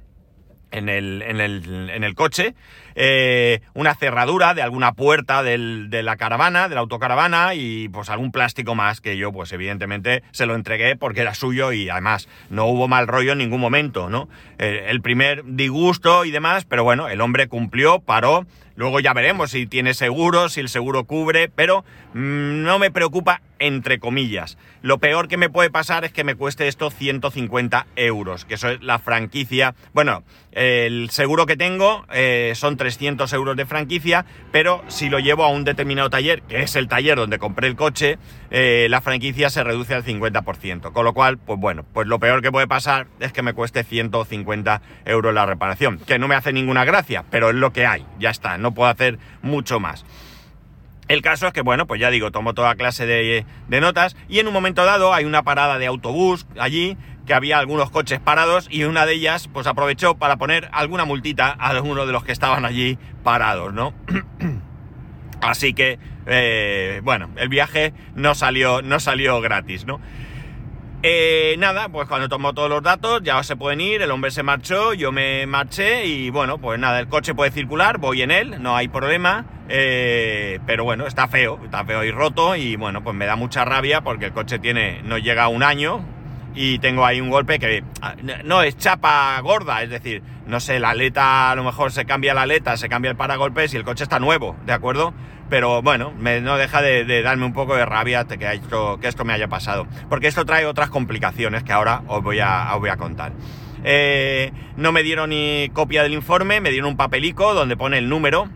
en 0.71 0.89
el, 0.89 1.23
en 1.23 1.41
el, 1.41 1.91
en 1.91 2.05
el 2.05 2.15
coche, 2.15 2.55
eh, 3.03 3.63
una 3.73 3.95
cerradura 3.95 4.53
de 4.53 4.61
alguna 4.61 4.93
puerta 4.93 5.43
de 5.43 6.03
la 6.03 6.17
caravana, 6.17 6.69
de 6.69 6.75
la 6.75 6.83
autocaravana 6.83 7.55
y 7.55 7.89
pues 7.89 8.11
algún 8.11 8.31
plástico 8.31 8.75
más 8.75 9.01
que 9.01 9.17
yo 9.17 9.33
pues 9.33 9.53
evidentemente 9.53 10.23
se 10.33 10.45
lo 10.45 10.55
entregué 10.55 10.97
porque 10.97 11.23
era 11.23 11.33
suyo 11.33 11.73
y 11.73 11.89
además 11.89 12.29
no 12.51 12.67
hubo 12.67 12.89
mal 12.89 13.07
rollo 13.07 13.33
en 13.33 13.39
ningún 13.39 13.61
momento, 13.61 14.11
¿no? 14.11 14.29
El 14.59 15.01
primer 15.01 15.45
disgusto 15.47 16.27
y 16.27 16.31
demás, 16.31 16.67
pero 16.67 16.85
bueno, 16.85 17.09
el 17.09 17.23
hombre 17.23 17.49
cumplió, 17.49 18.01
paró, 18.01 18.45
luego 18.77 19.01
ya 19.01 19.15
veremos 19.15 19.53
si 19.53 19.67
tiene 19.67 19.95
seguro, 19.95 20.51
si 20.51 20.61
el 20.61 20.69
seguro 20.69 21.05
cubre, 21.05 21.49
pero 21.49 21.85
mm, 22.13 22.63
no 22.63 22.79
me 22.79 22.91
preocupa 22.91 23.41
entre 23.61 24.01
comillas. 24.01 24.59
Lo 24.83 24.99
peor 24.99 25.29
que 25.29 25.37
me 25.37 25.51
puede 25.51 25.71
pasar 25.71 26.05
es 26.05 26.13
que 26.13 26.25
me 26.25 26.35
cueste 26.35 26.67
esto 26.67 26.91
150 26.91 27.87
euros, 27.95 28.47
que 28.47 28.55
eso 28.55 28.71
es 28.71 28.83
la 28.83 28.99
franquicia. 28.99 29.75
Bueno, 29.93 30.25
el 30.53 31.11
seguro 31.11 31.47
que 31.47 31.57
tengo 31.57 32.07
eh, 32.11 32.53
son 32.57 32.77
300 32.91 33.33
euros 33.35 33.57
de 33.57 33.67
franquicia, 33.67 34.25
pero 34.51 34.83
si 34.89 35.09
lo 35.09 35.21
llevo 35.21 35.45
a 35.45 35.49
un 35.49 35.63
determinado 35.63 36.11
taller, 36.11 36.43
que 36.43 36.63
es 36.63 36.75
el 36.75 36.89
taller 36.89 37.17
donde 37.17 37.39
compré 37.39 37.69
el 37.69 37.77
coche, 37.77 38.19
eh, 38.51 38.89
la 38.91 39.01
franquicia 39.01 39.49
se 39.49 39.63
reduce 39.63 39.95
al 39.95 40.05
50%. 40.05 40.93
Con 40.93 41.05
lo 41.05 41.15
cual, 41.15 41.39
pues 41.39 41.59
bueno, 41.61 41.85
pues 41.93 42.09
lo 42.09 42.19
peor 42.19 42.43
que 42.43 42.51
puede 42.51 42.67
pasar 42.67 43.07
es 43.21 43.33
que 43.33 43.43
me 43.43 43.55
cueste 43.55 43.85
150 43.85 44.83
euros 45.05 45.33
la 45.33 45.47
reparación. 45.47 46.01
Que 46.01 46.19
no 46.19 46.27
me 46.27 46.35
hace 46.35 46.53
ninguna 46.53 46.85
gracia, 46.85 47.25
pero 47.31 47.51
es 47.51 47.55
lo 47.55 47.73
que 47.73 47.87
hay. 47.87 48.05
Ya 48.19 48.31
está, 48.31 48.59
no 48.59 48.75
puedo 48.75 48.91
hacer 48.91 49.19
mucho 49.43 49.79
más. 49.79 50.05
El 51.07 51.23
caso 51.23 51.47
es 51.47 51.53
que, 51.53 51.63
bueno, 51.63 51.87
pues 51.87 52.01
ya 52.01 52.11
digo, 52.11 52.31
tomo 52.31 52.55
toda 52.55 52.75
clase 52.75 53.07
de, 53.07 53.45
de, 53.69 53.81
notas 53.81 54.17
y 54.29 54.39
en 54.39 54.47
un 54.47 54.53
momento 54.53 54.85
dado 54.85 55.13
hay 55.13 55.25
una 55.25 55.43
parada 55.43 55.79
de 55.79 55.87
autobús 55.87 56.47
allí 56.57 56.97
que 57.31 57.35
había 57.35 57.61
algunos 57.61 57.91
coches 57.91 58.19
parados 58.19 58.67
y 58.73 58.83
una 58.83 59.07
de 59.07 59.13
ellas 59.13 59.49
pues 59.53 59.69
aprovechó 59.69 60.17
para 60.17 60.37
poner 60.37 60.69
alguna 60.73 61.05
multita 61.05 61.55
a 61.61 61.69
algunos 61.69 62.05
de 62.09 62.13
los 62.13 62.25
que 62.25 62.33
estaban 62.33 62.65
allí 62.65 62.99
parados, 63.23 63.73
¿no? 63.73 63.95
Así 65.41 65.73
que, 65.73 66.01
eh, 66.27 67.01
bueno, 67.05 67.31
el 67.37 67.49
viaje 67.49 67.95
no 68.17 68.35
salió, 68.35 68.83
no 68.83 68.99
salió 68.99 69.41
gratis, 69.41 69.87
¿no? 69.87 70.01
Eh, 71.05 71.55
nada, 71.61 71.89
pues 71.89 72.09
cuando 72.09 72.29
tomó 72.29 72.53
todos 72.53 72.69
los 72.69 72.83
datos 72.83 73.23
ya 73.23 73.41
se 73.45 73.55
pueden 73.55 73.81
ir, 73.81 74.03
el 74.03 74.11
hombre 74.11 74.33
se 74.33 74.43
marchó, 74.43 74.93
yo 74.93 75.13
me 75.13 75.47
marché 75.47 76.07
y 76.07 76.31
bueno, 76.31 76.59
pues 76.59 76.81
nada, 76.81 76.99
el 76.99 77.07
coche 77.07 77.33
puede 77.33 77.53
circular, 77.53 77.99
voy 77.99 78.23
en 78.23 78.33
él, 78.33 78.61
no 78.61 78.75
hay 78.75 78.89
problema, 78.89 79.47
eh, 79.69 80.59
pero 80.67 80.83
bueno, 80.83 81.07
está 81.07 81.29
feo, 81.29 81.61
está 81.63 81.85
feo 81.85 82.03
y 82.03 82.11
roto 82.11 82.57
y 82.57 82.75
bueno, 82.75 83.05
pues 83.05 83.15
me 83.15 83.27
da 83.27 83.37
mucha 83.37 83.65
rabia 83.65 84.01
porque 84.01 84.27
el 84.27 84.33
coche 84.33 84.59
tiene, 84.59 85.01
no 85.05 85.17
llega 85.17 85.45
a 85.45 85.49
un 85.49 85.63
año 85.63 86.05
y 86.55 86.79
tengo 86.79 87.05
ahí 87.05 87.21
un 87.21 87.31
golpe 87.31 87.59
que 87.59 87.85
ah, 88.03 88.15
no 88.45 88.63
es 88.63 88.77
chapa 88.77 89.39
gorda, 89.41 89.83
es 89.83 89.91
decir, 89.91 90.23
no 90.47 90.61
sé, 90.61 90.81
la 90.81 90.91
aleta, 90.91 91.51
a 91.51 91.55
lo 91.55 91.65
mejor 91.65 91.93
se 91.93 92.05
cambia 92.05 92.35
la 92.35 92.43
aleta, 92.43 92.77
se 92.77 92.89
cambia 92.89 93.11
el 93.11 93.17
paragolpes 93.17 93.73
y 93.75 93.77
el 93.77 93.85
coche 93.85 94.03
está 94.03 94.19
nuevo, 94.19 94.57
¿de 94.67 94.73
acuerdo? 94.73 95.15
Pero 95.49 95.83
bueno, 95.83 96.13
me, 96.17 96.41
no 96.41 96.57
deja 96.57 96.81
de, 96.81 97.23
darme 97.23 97.45
un 97.45 97.53
poco 97.53 97.75
de 97.75 97.85
rabia 97.85 98.25
que, 98.25 98.53
esto, 98.53 98.99
que 99.01 99.09
esto 99.09 99.25
me 99.25 99.33
haya 99.33 99.49
pasado. 99.49 99.89
Porque 100.09 100.29
esto 100.29 100.45
trae 100.45 100.65
otras 100.65 100.91
complicaciones 100.91 101.65
que 101.65 101.73
ahora 101.73 102.03
os 102.07 102.23
voy 102.23 102.39
a, 102.39 102.73
voy 102.77 102.89
a 102.89 102.97
contar. 102.97 103.33
Eh, 103.83 104.53
no 104.77 104.93
me 104.93 105.03
dieron 105.03 105.31
ni 105.31 105.69
copia 105.73 106.05
del 106.05 106.13
informe, 106.13 106.61
me 106.61 106.71
dieron 106.71 106.91
un 106.91 106.97
papelico 106.97 107.53
donde 107.53 107.77
pone 107.77 107.99
el 107.99 108.09
número 108.09 108.49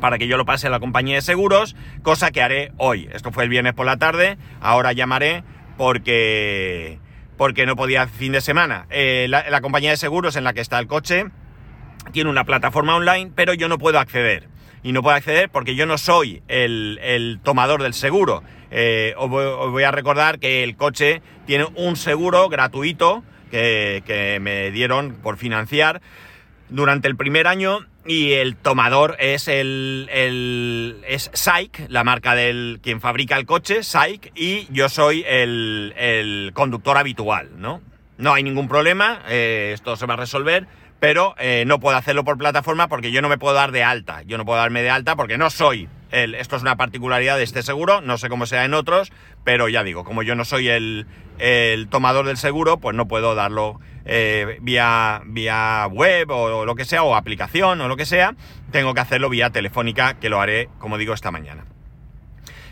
para 0.00 0.18
que 0.18 0.26
yo 0.26 0.36
lo 0.36 0.44
pase 0.44 0.66
a 0.66 0.70
la 0.70 0.80
compañía 0.80 1.16
de 1.16 1.22
seguros, 1.22 1.76
cosa 2.02 2.30
que 2.30 2.42
haré 2.42 2.72
hoy. 2.78 3.08
Esto 3.12 3.30
fue 3.30 3.44
el 3.44 3.50
viernes 3.50 3.74
por 3.74 3.86
la 3.86 3.96
tarde, 3.96 4.38
ahora 4.60 4.92
llamaré 4.92 5.44
porque 5.76 6.98
porque 7.36 7.66
no 7.66 7.76
podía 7.76 8.06
fin 8.06 8.32
de 8.32 8.40
semana. 8.40 8.86
Eh, 8.90 9.26
la, 9.28 9.60
compañía 9.60 9.90
de 9.90 9.96
seguros 9.96 10.36
en 10.36 10.44
la 10.44 10.52
que 10.52 10.60
está 10.60 10.78
el 10.78 10.86
coche 10.86 11.26
tiene 12.12 12.30
una 12.30 12.44
plataforma 12.44 12.96
online, 12.96 13.32
pero 13.34 13.54
yo 13.54 13.68
no 13.68 13.78
puedo 13.78 13.98
acceder. 13.98 14.48
Y 14.82 14.92
no 14.92 15.02
puedo 15.02 15.16
acceder 15.16 15.48
porque 15.48 15.74
yo 15.74 15.86
no 15.86 15.96
soy 15.96 16.42
el, 16.48 17.40
tomador 17.42 17.82
del 17.82 17.94
seguro. 17.94 18.42
Eh, 18.70 19.14
os, 19.16 19.30
voy, 19.30 19.82
a 19.82 19.90
recordar 19.90 20.38
que 20.38 20.62
el 20.62 20.76
coche 20.76 21.22
tiene 21.46 21.66
un 21.76 21.96
seguro 21.96 22.48
gratuito 22.48 23.24
que, 23.50 24.02
que 24.06 24.38
me 24.40 24.70
dieron 24.70 25.14
por 25.14 25.38
financiar 25.38 26.02
durante 26.68 27.08
el 27.08 27.16
primer 27.16 27.46
año 27.46 27.86
y 28.06 28.32
el 28.32 28.56
tomador 28.56 29.16
es 29.18 29.48
el, 29.48 30.08
el 30.12 31.02
es 31.06 31.30
SAIC, 31.32 31.86
la 31.88 32.04
marca 32.04 32.34
del 32.34 32.80
quien 32.82 33.00
fabrica 33.00 33.36
el 33.36 33.46
coche, 33.46 33.82
SAIC, 33.82 34.32
y 34.34 34.66
yo 34.70 34.88
soy 34.88 35.24
el, 35.26 35.94
el 35.96 36.52
conductor 36.54 36.98
habitual, 36.98 37.50
¿no? 37.56 37.80
No 38.16 38.34
hay 38.34 38.42
ningún 38.42 38.68
problema, 38.68 39.22
eh, 39.28 39.72
esto 39.74 39.96
se 39.96 40.06
va 40.06 40.14
a 40.14 40.18
resolver, 40.18 40.66
pero 41.00 41.34
eh, 41.38 41.64
no 41.66 41.80
puedo 41.80 41.96
hacerlo 41.96 42.24
por 42.24 42.38
plataforma 42.38 42.88
porque 42.88 43.10
yo 43.10 43.20
no 43.20 43.28
me 43.28 43.38
puedo 43.38 43.54
dar 43.54 43.72
de 43.72 43.82
alta. 43.82 44.22
Yo 44.22 44.38
no 44.38 44.44
puedo 44.44 44.58
darme 44.58 44.82
de 44.82 44.90
alta 44.90 45.16
porque 45.16 45.36
no 45.36 45.50
soy 45.50 45.88
el, 46.14 46.34
esto 46.34 46.56
es 46.56 46.62
una 46.62 46.76
particularidad 46.76 47.36
de 47.36 47.42
este 47.42 47.62
seguro, 47.62 48.00
no 48.00 48.18
sé 48.18 48.28
cómo 48.28 48.46
sea 48.46 48.64
en 48.64 48.72
otros, 48.72 49.12
pero 49.44 49.68
ya 49.68 49.84
digo, 49.84 50.04
como 50.04 50.22
yo 50.22 50.34
no 50.34 50.44
soy 50.44 50.68
el, 50.68 51.06
el 51.38 51.88
tomador 51.88 52.26
del 52.26 52.36
seguro, 52.36 52.78
pues 52.78 52.96
no 52.96 53.06
puedo 53.06 53.34
darlo 53.34 53.80
eh, 54.06 54.58
vía, 54.60 55.22
vía 55.26 55.86
web 55.90 56.30
o 56.30 56.64
lo 56.64 56.74
que 56.74 56.84
sea, 56.84 57.02
o 57.02 57.14
aplicación 57.14 57.80
o 57.80 57.88
lo 57.88 57.96
que 57.96 58.06
sea, 58.06 58.34
tengo 58.70 58.94
que 58.94 59.00
hacerlo 59.00 59.28
vía 59.28 59.50
telefónica, 59.50 60.14
que 60.14 60.28
lo 60.28 60.40
haré, 60.40 60.68
como 60.78 60.98
digo, 60.98 61.14
esta 61.14 61.30
mañana. 61.30 61.64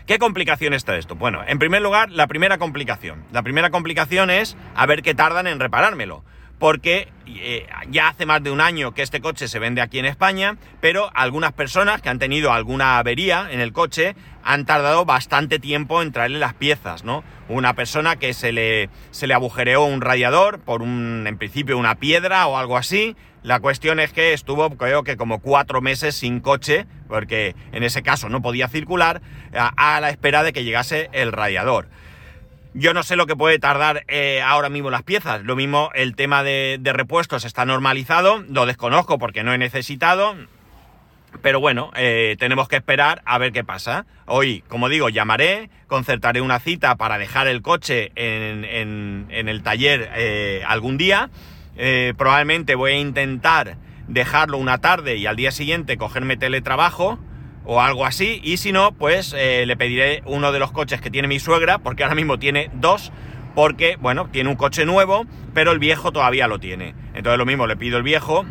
¿Qué 0.05 0.19
complicación 0.19 0.73
está 0.73 0.97
esto? 0.97 1.15
Bueno, 1.15 1.41
en 1.47 1.59
primer 1.59 1.81
lugar, 1.81 2.11
la 2.11 2.27
primera 2.27 2.57
complicación. 2.57 3.23
La 3.31 3.41
primera 3.41 3.69
complicación 3.69 4.29
es 4.29 4.57
a 4.75 4.85
ver 4.85 5.01
qué 5.01 5.15
tardan 5.15 5.47
en 5.47 5.61
reparármelo 5.61 6.25
porque 6.63 7.09
eh, 7.27 7.67
ya 7.89 8.07
hace 8.07 8.25
más 8.25 8.41
de 8.41 8.49
un 8.49 8.61
año 8.61 8.93
que 8.93 9.01
este 9.01 9.19
coche 9.19 9.49
se 9.49 9.59
vende 9.59 9.81
aquí 9.81 9.99
en 9.99 10.05
España, 10.05 10.55
pero 10.79 11.09
algunas 11.13 11.51
personas 11.51 12.01
que 12.01 12.07
han 12.07 12.19
tenido 12.19 12.53
alguna 12.53 12.99
avería 12.99 13.49
en 13.51 13.59
el 13.59 13.73
coche 13.73 14.15
han 14.45 14.65
tardado 14.65 15.03
bastante 15.03 15.59
tiempo 15.59 16.01
en 16.01 16.13
traerle 16.13 16.39
las 16.39 16.53
piezas, 16.53 17.03
¿no? 17.03 17.21
Una 17.49 17.73
persona 17.73 18.15
que 18.15 18.33
se 18.33 18.53
le, 18.53 18.89
se 19.11 19.27
le 19.27 19.33
agujereó 19.33 19.83
un 19.83 19.99
radiador 19.99 20.59
por 20.59 20.81
un, 20.81 21.25
en 21.27 21.37
principio, 21.37 21.77
una 21.77 21.95
piedra 21.95 22.47
o 22.47 22.57
algo 22.57 22.77
así. 22.77 23.17
La 23.41 23.59
cuestión 23.59 23.99
es 23.99 24.13
que 24.13 24.31
estuvo, 24.31 24.69
creo 24.77 25.03
que 25.03 25.17
como 25.17 25.39
cuatro 25.39 25.81
meses 25.81 26.15
sin 26.15 26.39
coche, 26.39 26.87
porque 27.09 27.57
en 27.73 27.83
ese 27.83 28.03
caso 28.03 28.29
no 28.29 28.41
podía 28.41 28.69
circular, 28.69 29.21
a 29.53 29.99
la 29.99 30.09
espera 30.09 30.43
de 30.43 30.53
que 30.53 30.63
llegase 30.63 31.09
el 31.11 31.33
radiador. 31.33 31.89
Yo 32.75 32.95
no 32.95 33.03
sé 33.03 33.15
lo 33.15 33.27
que 33.27 33.35
puede 33.35 33.59
tardar 33.59 34.03
eh, 34.07 34.41
ahora 34.41 34.69
mismo 34.69 34.89
las 34.89 35.03
piezas. 35.03 35.43
Lo 35.43 35.55
mismo 35.55 35.91
el 35.93 36.15
tema 36.15 36.43
de, 36.43 36.79
repuestos 36.83 37.45
está 37.45 37.65
normalizado. 37.65 38.43
Lo 38.49 38.65
desconozco 38.65 39.19
porque 39.19 39.43
no 39.43 39.53
he 39.53 39.59
necesitado. 39.59 40.35
Pero 41.43 41.59
bueno, 41.59 41.91
eh, 41.95 42.35
tenemos 42.39 42.67
que 42.67 42.77
esperar 42.77 43.21
a 43.25 43.37
ver 43.37 43.51
qué 43.51 43.63
pasa. 43.63 44.05
Hoy, 44.25 44.63
como 44.67 44.89
digo, 44.89 45.09
llamaré, 45.09 45.69
concertaré 45.87 46.41
una 46.41 46.59
cita 46.59 46.95
para 46.95 47.17
dejar 47.19 47.47
el 47.47 47.61
coche 47.61 48.11
en, 48.15 49.27
el 49.29 49.63
taller 49.63 50.09
eh, 50.15 50.63
algún 50.67 50.97
día. 50.97 51.29
probablemente 52.17 52.75
voy 52.75 52.93
a 52.93 52.99
intentar 52.99 53.77
dejarlo 54.07 54.57
una 54.57 54.79
tarde 54.79 55.17
y 55.17 55.25
al 55.27 55.35
día 55.35 55.51
siguiente 55.51 55.97
cogerme 55.97 56.37
teletrabajo 56.37 57.19
o 57.65 57.81
algo 57.81 58.05
así. 58.05 58.39
Y 58.43 58.57
si 58.57 58.71
no, 58.71 58.91
pues 58.91 59.33
eh, 59.37 59.65
le 59.65 59.77
pediré 59.77 60.21
uno 60.25 60.51
de 60.51 60.59
los 60.59 60.71
coches 60.71 61.01
que 61.01 61.09
tiene 61.09 61.27
mi 61.27 61.39
suegra, 61.39 61.79
porque 61.79 62.03
ahora 62.03 62.15
mismo 62.15 62.39
tiene 62.39 62.69
dos, 62.73 63.11
porque, 63.55 63.97
bueno, 63.97 64.29
tiene 64.31 64.49
un 64.49 64.55
coche 64.55 64.85
nuevo, 64.85 65.25
pero 65.53 65.71
el 65.71 65.79
viejo 65.79 66.11
todavía 66.11 66.47
lo 66.47 66.59
tiene. 66.59 66.95
Entonces 67.13 67.37
lo 67.37 67.45
mismo, 67.45 67.67
le 67.67 67.77
pido 67.77 67.97
el 67.97 68.03
viejo. 68.03 68.45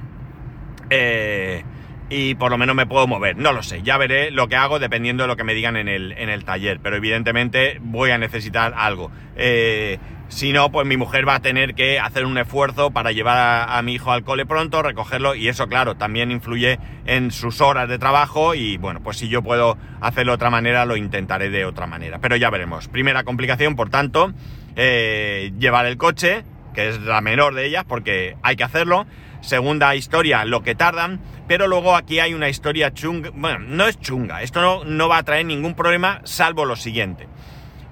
Eh, 0.91 1.65
y 2.13 2.35
por 2.35 2.51
lo 2.51 2.59
menos 2.59 2.77
me 2.77 2.87
puedo 2.87 3.07
mover. 3.07 3.37
No 3.39 3.53
lo 3.53 3.63
sé, 3.63 3.83
ya 3.83 3.97
veré 3.97 4.31
lo 4.31 4.47
que 4.49 4.57
hago 4.57 4.79
dependiendo 4.79 5.25
de 5.25 5.29
lo 5.29 5.37
que 5.37 5.45
me 5.45 5.55
digan 5.55 5.77
en 5.77 5.89
el, 5.89 6.13
en 6.13 6.29
el 6.29 6.45
taller, 6.45 6.79
pero 6.81 6.97
evidentemente 6.97 7.79
voy 7.81 8.11
a 8.11 8.19
necesitar 8.19 8.75
algo. 8.77 9.11
Eh, 9.35 9.99
si 10.33 10.51
no, 10.51 10.73
pues 10.73 10.87
mi 10.87 10.97
mujer 10.97 11.29
va 11.29 11.35
a 11.35 11.41
tener 11.41 11.75
que 11.75 12.01
hacer 12.01 12.25
un 12.25 12.39
esfuerzo 12.39 12.91
para 12.91 13.13
llevar 13.13 13.69
a, 13.69 13.83
mi 13.83 13.93
hijo 13.93 14.13
al 14.13 14.25
cole 14.25 14.47
pronto, 14.47 14.83
recogerlo, 14.83 15.35
y 15.35 15.49
eso, 15.49 15.67
claro, 15.69 15.97
también 15.97 16.31
influye 16.31 16.79
en 17.05 17.31
sus 17.31 17.61
horas 17.61 17.87
de 17.87 17.99
trabajo. 17.99 18.55
Y 18.55 18.79
bueno, 18.79 19.01
pues 19.03 19.19
si 19.19 19.29
yo 19.29 19.43
puedo 19.43 19.77
hacerlo 20.01 20.33
de 20.33 20.37
otra 20.37 20.49
manera, 20.49 20.87
lo 20.87 20.97
intentaré 20.97 21.51
de 21.51 21.67
otra 21.67 21.87
manera. 21.87 22.19
Pero 22.19 22.37
ya 22.37 22.49
veremos. 22.49 22.89
Primera 22.89 23.25
complicación, 23.25 23.77
por 23.77 23.91
tanto, 23.91 24.33
eh, 24.75 25.53
llevar 25.59 25.85
el 25.85 25.99
coche, 25.99 26.45
que 26.73 26.89
es 26.89 27.01
la 27.03 27.21
menor 27.21 27.55
de 27.55 27.67
ellas, 27.67 27.85
porque 27.87 28.39
hay 28.43 28.57
que 28.57 28.65
hacerlo. 28.65 29.07
Segunda 29.43 29.95
historia, 29.95 30.47
lo 30.47 30.63
que 30.63 30.75
tardan. 30.75 31.21
Pero 31.47 31.67
luego 31.67 31.95
aquí 31.95 32.21
hay 32.21 32.33
una 32.33 32.49
historia 32.49 32.95
chunga. 32.95 33.31
Bueno, 33.35 33.59
no 33.59 33.87
es 33.87 34.01
chunga. 34.01 34.41
Esto 34.41 34.63
no, 34.63 34.85
no 34.85 35.11
va 35.11 35.19
a 35.19 35.23
traer 35.25 35.45
ningún 35.45 35.75
problema, 35.75 36.23
salvo 36.25 36.65
lo 36.65 36.75
siguiente. 36.75 37.29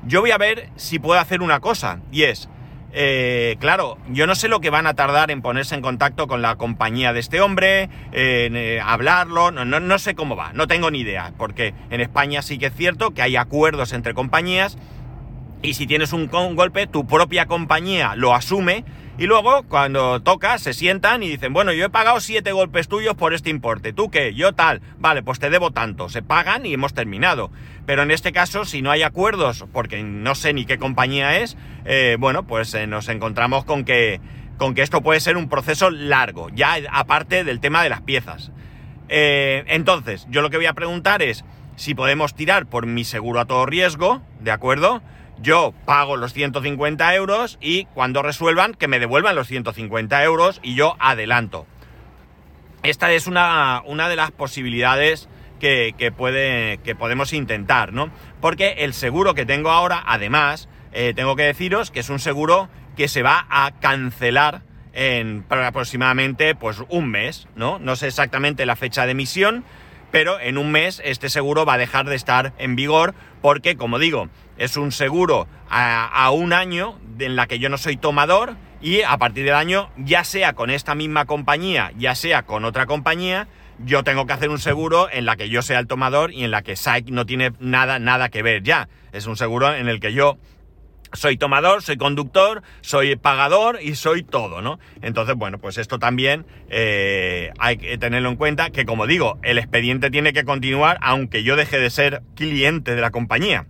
Yo 0.06 0.20
voy 0.20 0.30
a 0.30 0.38
ver 0.38 0.68
si 0.76 0.98
puedo 0.98 1.20
hacer 1.20 1.42
una 1.42 1.60
cosa. 1.60 2.00
Y 2.10 2.22
es, 2.22 2.48
eh, 2.92 3.56
claro, 3.60 3.98
yo 4.08 4.26
no 4.26 4.34
sé 4.34 4.48
lo 4.48 4.60
que 4.60 4.70
van 4.70 4.86
a 4.86 4.94
tardar 4.94 5.30
en 5.30 5.42
ponerse 5.42 5.74
en 5.74 5.82
contacto 5.82 6.26
con 6.26 6.42
la 6.42 6.56
compañía 6.56 7.12
de 7.12 7.20
este 7.20 7.40
hombre, 7.40 7.84
en 8.12 8.56
eh, 8.56 8.80
hablarlo, 8.80 9.52
no, 9.52 9.64
no, 9.64 9.78
no, 9.78 9.98
sé 9.98 10.14
cómo 10.14 10.34
va, 10.34 10.52
no 10.54 10.66
tengo 10.66 10.90
ni 10.90 11.00
idea, 11.00 11.32
porque 11.38 11.72
en 11.90 12.00
España 12.00 12.42
sí 12.42 12.58
que 12.58 12.66
es 12.66 12.74
cierto 12.74 13.12
que 13.12 13.22
hay 13.22 13.36
acuerdos 13.36 13.92
entre 13.92 14.12
compañías 14.12 14.76
y 15.62 15.74
si 15.74 15.86
tienes 15.86 16.12
un, 16.12 16.26
golpe, 16.26 16.86
tu 16.86 17.06
propia 17.06 17.46
compañía 17.46 18.14
lo 18.16 18.34
asume 18.34 18.84
y 19.18 19.26
luego 19.26 19.64
cuando 19.64 20.20
toca 20.22 20.58
se 20.58 20.72
sientan 20.72 21.22
y 21.22 21.28
dicen, 21.28 21.52
bueno, 21.52 21.72
yo 21.72 21.86
he 21.86 21.90
pagado 21.90 22.20
siete 22.20 22.52
golpes 22.52 22.88
tuyos 22.88 23.14
por 23.14 23.34
este 23.34 23.50
importe, 23.50 23.92
¿tú 23.92 24.10
qué? 24.10 24.34
Yo 24.34 24.52
tal, 24.52 24.80
vale, 24.98 25.22
pues 25.22 25.38
te 25.38 25.50
debo 25.50 25.72
tanto, 25.72 26.08
se 26.08 26.22
pagan 26.22 26.64
y 26.64 26.74
hemos 26.74 26.94
terminado. 26.94 27.50
Pero 27.86 28.02
en 28.02 28.10
este 28.10 28.32
caso, 28.32 28.64
si 28.64 28.82
no 28.82 28.90
hay 28.90 29.02
acuerdos, 29.02 29.66
porque 29.72 30.02
no 30.02 30.34
sé 30.34 30.52
ni 30.52 30.64
qué 30.64 30.78
compañía 30.78 31.38
es, 31.38 31.56
eh, 31.84 32.16
bueno, 32.18 32.46
pues 32.46 32.72
eh, 32.74 32.86
nos 32.86 33.08
encontramos 33.08 33.64
con 33.64 33.84
que, 33.84 34.20
con 34.56 34.74
que 34.74 34.82
esto 34.82 35.02
puede 35.02 35.20
ser 35.20 35.36
un 35.36 35.48
proceso 35.48 35.90
largo, 35.90 36.48
ya 36.50 36.76
aparte 36.90 37.44
del 37.44 37.60
tema 37.60 37.82
de 37.82 37.88
las 37.88 38.00
piezas. 38.00 38.52
Eh, 39.08 39.64
entonces, 39.66 40.26
yo 40.30 40.40
lo 40.40 40.50
que 40.50 40.56
voy 40.56 40.66
a 40.66 40.72
preguntar 40.72 41.20
es 41.20 41.44
si 41.74 41.94
podemos 41.94 42.34
tirar 42.34 42.66
por 42.66 42.86
mi 42.86 43.04
seguro 43.04 43.40
a 43.40 43.46
todo 43.46 43.66
riesgo, 43.66 44.22
¿de 44.40 44.52
acuerdo? 44.52 45.02
Yo 45.40 45.72
pago 45.84 46.16
los 46.16 46.32
150 46.32 47.14
euros 47.14 47.58
y 47.60 47.84
cuando 47.86 48.22
resuelvan 48.22 48.74
que 48.74 48.88
me 48.88 48.98
devuelvan 48.98 49.36
los 49.36 49.48
150 49.48 50.22
euros 50.24 50.60
y 50.62 50.74
yo 50.74 50.96
adelanto. 50.98 51.66
Esta 52.82 53.12
es 53.12 53.26
una, 53.26 53.82
una 53.84 54.08
de 54.08 54.16
las 54.16 54.30
posibilidades 54.30 55.28
que, 55.60 56.12
puede, 56.16 56.78
que 56.78 56.94
podemos 56.94 57.32
intentar, 57.32 57.92
¿no? 57.92 58.10
Porque 58.40 58.76
el 58.78 58.94
seguro 58.94 59.34
que 59.34 59.46
tengo 59.46 59.70
ahora, 59.70 60.02
además, 60.06 60.68
eh, 60.92 61.12
tengo 61.14 61.36
que 61.36 61.44
deciros 61.44 61.90
que 61.90 62.00
es 62.00 62.08
un 62.08 62.18
seguro 62.18 62.68
que 62.96 63.08
se 63.08 63.22
va 63.22 63.46
a 63.50 63.70
cancelar 63.80 64.62
en 64.92 65.44
aproximadamente 65.48 66.54
pues 66.54 66.82
un 66.88 67.10
mes, 67.10 67.46
¿no? 67.54 67.78
No 67.78 67.94
sé 67.94 68.08
exactamente 68.08 68.66
la 68.66 68.76
fecha 68.76 69.04
de 69.04 69.12
emisión, 69.12 69.64
pero 70.10 70.40
en 70.40 70.58
un 70.58 70.72
mes 70.72 71.00
este 71.04 71.28
seguro 71.28 71.64
va 71.64 71.74
a 71.74 71.78
dejar 71.78 72.08
de 72.08 72.16
estar 72.16 72.52
en 72.58 72.74
vigor 72.74 73.14
porque, 73.42 73.76
como 73.76 73.98
digo, 73.98 74.28
es 74.58 74.76
un 74.76 74.92
seguro 74.92 75.46
a, 75.68 76.30
un 76.30 76.52
año 76.52 76.98
en 77.18 77.36
la 77.36 77.46
que 77.46 77.58
yo 77.58 77.68
no 77.68 77.78
soy 77.78 77.96
tomador 77.96 78.56
y 78.80 79.02
a 79.02 79.16
partir 79.18 79.44
del 79.44 79.54
año, 79.54 79.90
ya 79.96 80.24
sea 80.24 80.54
con 80.54 80.70
esta 80.70 80.94
misma 80.94 81.24
compañía, 81.26 81.92
ya 81.96 82.14
sea 82.14 82.42
con 82.42 82.64
otra 82.64 82.86
compañía, 82.86 83.48
yo 83.78 84.04
tengo 84.04 84.26
que 84.26 84.32
hacer 84.32 84.50
un 84.50 84.58
seguro 84.58 85.08
en 85.10 85.24
la 85.24 85.36
que 85.36 85.48
yo 85.48 85.62
sea 85.62 85.78
el 85.78 85.86
tomador 85.86 86.32
y 86.32 86.44
en 86.44 86.50
la 86.50 86.62
que 86.62 86.76
SAIC 86.76 87.08
no 87.08 87.24
tiene 87.24 87.52
nada, 87.60 87.98
nada 87.98 88.28
que 88.28 88.42
ver 88.42 88.62
ya. 88.62 88.88
Es 89.12 89.26
un 89.26 89.36
seguro 89.36 89.74
en 89.74 89.88
el 89.88 90.00
que 90.00 90.12
yo 90.12 90.38
soy 91.12 91.36
tomador, 91.36 91.82
soy 91.82 91.96
conductor, 91.96 92.62
soy 92.80 93.16
pagador 93.16 93.78
y 93.82 93.94
soy 93.94 94.22
todo, 94.22 94.62
¿no? 94.62 94.78
Entonces, 95.02 95.34
bueno, 95.36 95.58
pues 95.58 95.78
esto 95.78 95.98
también 95.98 96.46
eh, 96.68 97.50
hay 97.58 97.76
que 97.78 97.98
tenerlo 97.98 98.28
en 98.28 98.36
cuenta, 98.36 98.70
que 98.70 98.84
como 98.84 99.06
digo, 99.06 99.38
el 99.42 99.58
expediente 99.58 100.10
tiene 100.10 100.32
que 100.32 100.44
continuar 100.44 100.98
aunque 101.00 101.42
yo 101.42 101.56
deje 101.56 101.78
de 101.78 101.90
ser 101.90 102.22
cliente 102.34 102.94
de 102.94 103.00
la 103.00 103.10
compañía. 103.10 103.66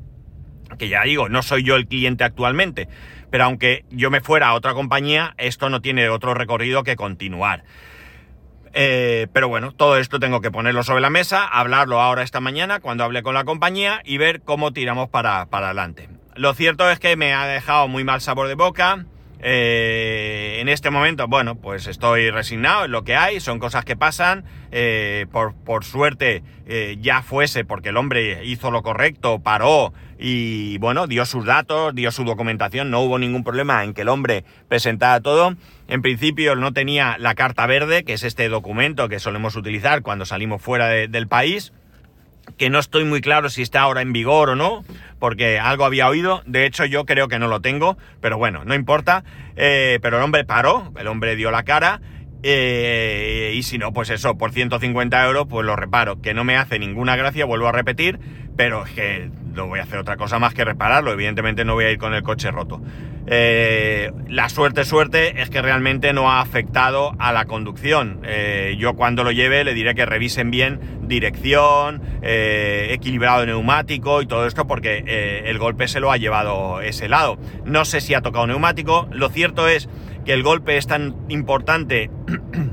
Que 0.79 0.89
ya 0.89 1.03
digo, 1.03 1.29
no 1.29 1.43
soy 1.43 1.65
yo 1.65 1.77
el 1.77 1.87
cliente 1.87 2.25
actualmente, 2.25 2.89
pero 3.31 3.45
aunque 3.45 3.85
yo 3.91 4.11
me 4.11 4.21
fuera 4.21 4.49
a 4.49 4.55
otra 4.55 4.75
compañía, 4.75 5.35
esto 5.37 5.69
no 5.69 5.81
tiene 5.81 6.09
otro 6.09 6.35
recorrido 6.35 6.85
que 6.85 6.97
continuar. 6.97 7.65
Eh, 8.73 9.27
pero 9.33 9.49
bueno, 9.49 9.73
todo 9.73 9.97
esto 9.97 10.21
tengo 10.21 10.41
que 10.41 10.53
ponerlo 10.53 10.85
sobre 10.85 11.01
la 11.01 11.11
mesa, 11.11 11.45
hablarlo 11.45 12.01
ahora 12.01 12.23
esta 12.23 12.41
mañana 12.41 12.79
cuando 12.79 13.03
hable 13.03 13.23
con 13.23 13.35
la 13.35 13.45
compañía 13.45 14.01
y 14.05 14.19
ver 14.19 14.43
cómo 14.43 14.73
tiramos 14.73 15.09
para, 15.09 15.47
para 15.47 15.67
adelante. 15.67 16.20
Lo 16.37 16.55
cierto 16.55 16.89
es 16.91 16.99
que 16.99 17.17
me 17.17 17.35
ha 17.35 17.47
dejado 17.47 17.89
muy 17.89 18.05
mal 18.05 18.21
sabor 18.21 18.49
de 18.49 18.55
boca. 18.55 19.05
Eh, 19.43 20.59
en 20.61 20.69
este 20.69 20.91
momento, 20.91 21.27
bueno, 21.27 21.57
pues 21.57 21.87
estoy 21.87 22.31
resignado, 22.31 22.85
en 22.85 22.91
lo 22.91 23.05
que 23.05 23.17
hay, 23.17 23.41
son 23.41 23.59
cosas 23.59 23.85
que 23.85 23.97
pasan. 23.97 24.45
Eh, 24.71 25.27
por, 25.33 25.85
suerte 25.85 26.45
eh, 26.67 26.97
ya 27.01 27.23
fuese 27.23 27.65
porque 27.65 27.89
el 27.89 27.97
hombre 27.97 28.45
hizo 28.45 28.71
lo 28.71 28.83
correcto, 28.83 29.41
paró 29.41 29.93
y 30.19 30.79
bueno, 30.79 31.09
dio 31.09 31.25
sus 31.25 31.45
datos, 31.45 31.95
dio 31.95 32.13
su 32.13 32.25
documentación, 32.25 32.91
no 32.91 33.01
hubo 33.01 33.19
ningún 33.19 33.43
problema 33.43 33.83
en 33.83 33.95
que 33.95 34.03
el 34.03 34.09
hombre 34.09 34.45
presentara 34.69 35.21
todo. 35.21 35.57
En 35.89 36.03
principio 36.03 36.55
no 36.55 36.73
tenía 36.73 37.17
la 37.19 37.35
carta 37.35 37.67
verde, 37.67 38.05
que 38.05 38.13
es 38.13 38.23
este 38.23 38.49
documento 38.49 39.09
que 39.09 39.19
solemos 39.19 39.57
utilizar 39.57 40.03
cuando 40.03 40.27
salimos 40.27 40.63
fuera 40.63 40.87
del 40.87 41.27
país 41.27 41.73
que 42.57 42.71
no 42.71 42.79
estoy 42.79 43.05
muy 43.05 43.21
claro 43.21 43.51
si 43.51 43.63
está 43.63 43.81
ahora 43.81 44.03
en 44.03 44.13
vigor 44.13 44.51
o 44.51 44.57
no, 44.57 44.85
porque 45.19 45.59
algo 45.59 45.85
había 45.85 46.09
oído, 46.09 46.43
de 46.47 46.67
hecho 46.67 46.85
yo 46.85 47.05
creo 47.05 47.29
que 47.29 47.39
no 47.39 47.49
lo 47.49 47.61
tengo, 47.61 47.99
pero 48.21 48.39
bueno, 48.39 48.65
no 48.65 48.75
importa, 48.75 49.25
eh, 49.57 49.99
pero 50.03 50.19
el 50.19 50.23
hombre 50.23 50.45
paró, 50.45 50.93
el 50.99 51.07
hombre 51.07 51.37
dio 51.37 51.51
la 51.51 51.63
cara, 51.63 52.01
eh, 52.43 53.53
y 53.55 53.63
si 53.63 53.79
no, 53.79 53.93
pues 53.93 54.11
eso, 54.11 54.39
por 54.39 54.53
150 54.53 55.27
euros, 55.27 55.47
pues 55.49 55.67
lo 55.67 55.77
reparo, 55.77 56.21
que 56.23 56.35
no 56.35 56.45
me 56.45 56.57
hace 56.57 56.79
ninguna 56.79 57.17
gracia, 57.17 57.45
vuelvo 57.45 57.69
a 57.69 57.73
repetir, 57.73 58.19
pero 58.57 58.87
es 58.87 58.93
que 58.93 59.31
no 59.53 59.67
voy 59.67 59.81
a 59.81 59.83
hacer 59.83 59.99
otra 59.99 60.17
cosa 60.17 60.39
más 60.39 60.55
que 60.55 60.65
repararlo, 60.65 61.13
evidentemente 61.13 61.65
no 61.65 61.75
voy 61.75 61.85
a 61.85 61.91
ir 61.91 61.99
con 61.99 62.15
el 62.15 62.23
coche 62.23 62.51
roto. 62.51 62.81
Eh, 63.27 64.11
la 64.29 64.49
suerte, 64.49 64.85
suerte 64.85 65.41
es 65.43 65.51
que 65.51 65.63
realmente 65.63 66.13
no 66.13 66.31
ha 66.31 66.41
afectado 66.41 67.13
a 67.19 67.33
la 67.33 67.45
conducción. 67.45 68.21
Eh, 68.25 68.77
yo 68.79 68.95
cuando 68.95 69.25
lo 69.25 69.31
lleve 69.31 69.63
le 69.63 69.75
diré 69.75 69.95
que 69.95 70.07
revisen 70.07 70.51
bien 70.51 70.81
dirección, 71.03 72.03
eh, 72.23 72.89
equilibrado 72.91 73.47
neumático 73.47 74.23
y 74.23 74.27
todo 74.27 74.47
esto 74.47 74.67
porque 74.67 75.43
el 75.45 75.59
golpe 75.59 75.89
se 75.89 76.01
lo 76.01 76.11
ha 76.11 76.17
llevado 76.17 76.81
ese 76.81 77.09
lado. 77.09 77.39
No 77.65 77.85
sé 77.85 78.01
si 78.01 78.15
ha 78.15 78.21
tocado 78.21 78.47
neumático, 78.47 79.09
lo 79.13 79.29
cierto 79.29 79.69
es 79.69 79.89
que 80.25 80.33
el 80.33 80.43
golpe 80.43 80.77
es 80.77 80.87
tan 80.87 81.17
importante 81.29 82.11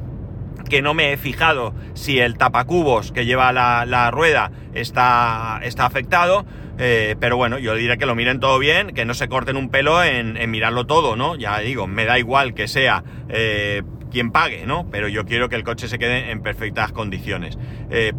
que 0.67 0.81
no 0.81 0.93
me 0.93 1.13
he 1.13 1.17
fijado 1.17 1.73
si 1.93 2.19
el 2.19 2.37
tapacubos 2.37 3.11
que 3.11 3.25
lleva 3.25 3.51
la, 3.51 4.11
rueda 4.11 4.51
está, 4.73 5.59
está 5.63 5.85
afectado. 5.85 6.45
Eh, 6.79 7.15
pero 7.19 7.37
bueno, 7.37 7.57
yo 7.57 7.73
diré 7.73 7.97
que 7.97 8.05
lo 8.05 8.13
miren 8.13 8.39
todo 8.39 8.59
bien, 8.59 8.93
que 8.93 9.03
no 9.03 9.15
se 9.15 9.27
corten 9.27 9.57
un 9.57 9.69
pelo 9.69 10.03
en, 10.03 10.37
mirarlo 10.51 10.85
todo, 10.85 11.15
¿no? 11.15 11.35
Ya 11.35 11.59
digo, 11.59 11.87
me 11.87 12.05
da 12.05 12.19
igual 12.19 12.53
que 12.53 12.67
sea 12.67 13.03
eh, 13.29 13.81
quien 14.11 14.31
pague, 14.31 14.65
¿no? 14.67 14.87
Pero 14.91 15.07
yo 15.07 15.25
quiero 15.25 15.49
que 15.49 15.55
el 15.55 15.63
coche 15.63 15.87
se 15.87 15.97
quede 15.97 16.31
en 16.31 16.41
perfectas 16.41 16.91
condiciones. 16.91 17.57
Eh, 17.89 18.13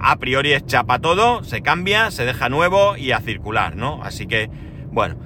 a 0.00 0.16
priori 0.16 0.52
es 0.52 0.66
chapa 0.66 0.98
todo, 0.98 1.44
se 1.44 1.62
cambia, 1.62 2.10
se 2.10 2.24
deja 2.24 2.48
nuevo 2.48 2.96
y 2.96 3.12
a 3.12 3.20
circular, 3.20 3.76
¿no? 3.76 4.02
Así 4.02 4.26
que, 4.26 4.50
bueno. 4.90 5.16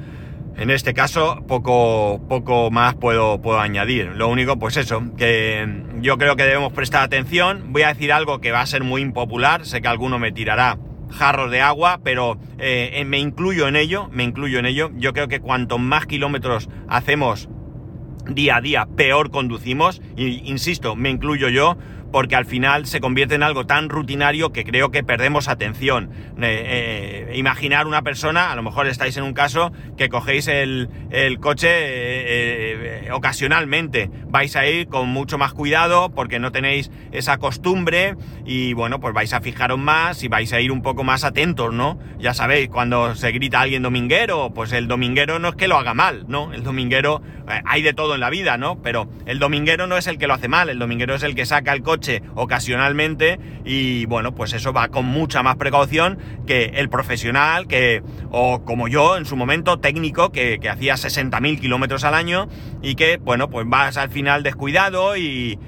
En 0.58 0.70
este 0.70 0.92
caso, 0.92 1.44
poco, 1.46 2.20
poco 2.28 2.72
más 2.72 2.96
puedo, 2.96 3.40
puedo 3.40 3.60
añadir. 3.60 4.06
Lo 4.16 4.28
único, 4.28 4.58
pues 4.58 4.76
eso, 4.76 5.04
que 5.16 5.84
yo 6.00 6.18
creo 6.18 6.34
que 6.34 6.42
debemos 6.42 6.72
prestar 6.72 7.04
atención. 7.04 7.72
Voy 7.72 7.82
a 7.82 7.88
decir 7.88 8.12
algo 8.12 8.40
que 8.40 8.50
va 8.50 8.60
a 8.60 8.66
ser 8.66 8.82
muy 8.82 9.00
impopular, 9.02 9.64
sé 9.64 9.80
que 9.80 9.86
alguno 9.86 10.18
me 10.18 10.32
tirará 10.32 10.76
jarros 11.12 11.52
de 11.52 11.60
agua, 11.60 12.00
pero 12.02 12.38
eh, 12.58 13.04
me 13.06 13.20
incluyo 13.20 13.68
en 13.68 13.76
ello, 13.76 14.08
me 14.10 14.24
incluyo 14.24 14.58
en 14.58 14.66
ello. 14.66 14.90
Yo 14.96 15.12
creo 15.12 15.28
que 15.28 15.38
cuanto 15.38 15.78
más 15.78 16.06
kilómetros 16.06 16.68
hacemos 16.88 17.48
día 18.28 18.56
a 18.56 18.60
día, 18.60 18.88
peor 18.96 19.30
conducimos. 19.30 20.02
Y 20.16 20.48
insisto, 20.50 20.96
me 20.96 21.10
incluyo 21.10 21.48
yo 21.48 21.76
porque 22.10 22.36
al 22.36 22.46
final 22.46 22.86
se 22.86 23.00
convierte 23.00 23.34
en 23.34 23.42
algo 23.42 23.66
tan 23.66 23.88
rutinario 23.88 24.52
que 24.52 24.64
creo 24.64 24.90
que 24.90 25.02
perdemos 25.02 25.48
atención. 25.48 26.10
Eh, 26.40 27.26
eh, 27.30 27.36
imaginar 27.36 27.86
una 27.86 28.02
persona, 28.02 28.50
a 28.50 28.56
lo 28.56 28.62
mejor 28.62 28.86
estáis 28.86 29.16
en 29.16 29.24
un 29.24 29.34
caso 29.34 29.72
que 29.96 30.08
cogéis 30.08 30.48
el, 30.48 30.88
coche 31.40 31.68
eh, 31.70 33.10
ocasionalmente, 33.12 34.10
vais 34.28 34.56
a 34.56 34.66
ir 34.66 34.88
con 34.88 35.08
mucho 35.08 35.38
más 35.38 35.52
cuidado 35.52 36.10
porque 36.14 36.38
no 36.38 36.52
tenéis 36.52 36.90
esa 37.12 37.38
costumbre 37.38 38.16
y 38.44 38.72
bueno, 38.72 39.00
pues 39.00 39.14
vais 39.14 39.32
a 39.32 39.40
fijaros 39.40 39.78
más 39.78 40.22
y 40.22 40.28
vais 40.28 40.52
a 40.52 40.60
ir 40.60 40.72
un 40.72 40.82
poco 40.82 41.04
más 41.04 41.24
atentos, 41.24 41.72
¿no? 41.72 41.98
Ya 42.18 42.34
sabéis, 42.34 42.68
cuando 42.68 43.14
se 43.14 43.32
grita 43.32 43.60
alguien 43.60 43.82
dominguero, 43.82 44.52
pues 44.54 44.72
el 44.72 44.88
dominguero 44.88 45.38
no 45.38 45.48
es 45.48 45.54
que 45.56 45.68
lo 45.68 45.76
haga 45.76 45.94
mal, 45.94 46.24
¿no? 46.28 46.52
El 46.52 46.62
dominguero, 46.62 47.22
hay 47.64 47.82
de 47.82 47.92
todo 47.92 48.14
en 48.14 48.20
la 48.20 48.30
vida, 48.30 48.56
¿no? 48.56 48.80
Pero 48.82 49.08
el 49.26 49.38
dominguero 49.38 49.86
no 49.86 49.96
es 49.96 50.06
el 50.06 50.18
que 50.18 50.26
lo 50.26 50.34
hace 50.34 50.48
mal, 50.48 50.68
el 50.70 50.78
dominguero 50.78 51.14
es 51.14 51.22
el 51.22 51.34
que 51.34 51.46
saca 51.46 51.72
el 51.72 51.82
coche 51.82 51.97
ocasionalmente 52.34 53.38
y 53.64 54.06
bueno, 54.06 54.34
pues 54.34 54.52
eso 54.52 54.72
va 54.72 54.88
con 54.88 55.04
mucha 55.06 55.42
más 55.42 55.56
precaución 55.56 56.18
que 56.46 56.72
el 56.76 56.88
profesional, 56.88 57.66
que, 57.66 58.02
o 58.30 58.64
como 58.64 58.88
yo 58.88 59.16
en 59.16 59.24
su 59.24 59.36
momento, 59.36 59.78
técnico, 59.78 60.30
que, 60.32 60.58
hacía 60.68 60.94
60.000 60.94 61.60
kilómetros 61.60 62.04
al 62.04 62.14
año 62.14 62.48
y 62.82 62.94
que, 62.94 63.18
bueno, 63.18 63.48
pues 63.48 63.66
vas 63.68 63.96
al 63.96 64.10
final 64.10 64.42
descuidado 64.42 65.16
y, 65.16 65.58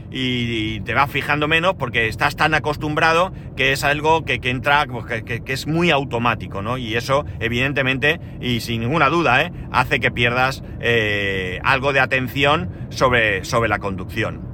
te 0.85 0.95
vas 0.95 1.11
fijando 1.11 1.47
menos 1.47 1.75
porque 1.79 2.09
estás 2.09 2.35
tan 2.35 2.55
acostumbrado 2.55 3.33
que 3.57 3.73
es 3.73 3.85
algo 3.85 4.25
que, 4.25 4.41
entra, 4.43 4.87
pues, 4.87 5.23
que, 5.23 5.43
es 5.47 5.67
muy 5.67 5.91
automático, 5.91 6.63
¿no? 6.63 6.79
Y 6.79 6.97
eso, 6.97 7.25
evidentemente, 7.39 8.21
y 8.41 8.61
sin 8.61 8.81
ninguna 8.81 9.09
duda, 9.09 9.43
¿eh? 9.43 9.53
hace 9.73 10.01
que 10.01 10.11
pierdas 10.11 10.63
eh, 10.81 11.61
algo 11.63 11.93
de 11.93 12.01
atención 12.01 12.71
sobre, 12.91 13.45
sobre 13.45 13.69
la 13.69 13.79
conducción. 13.79 14.50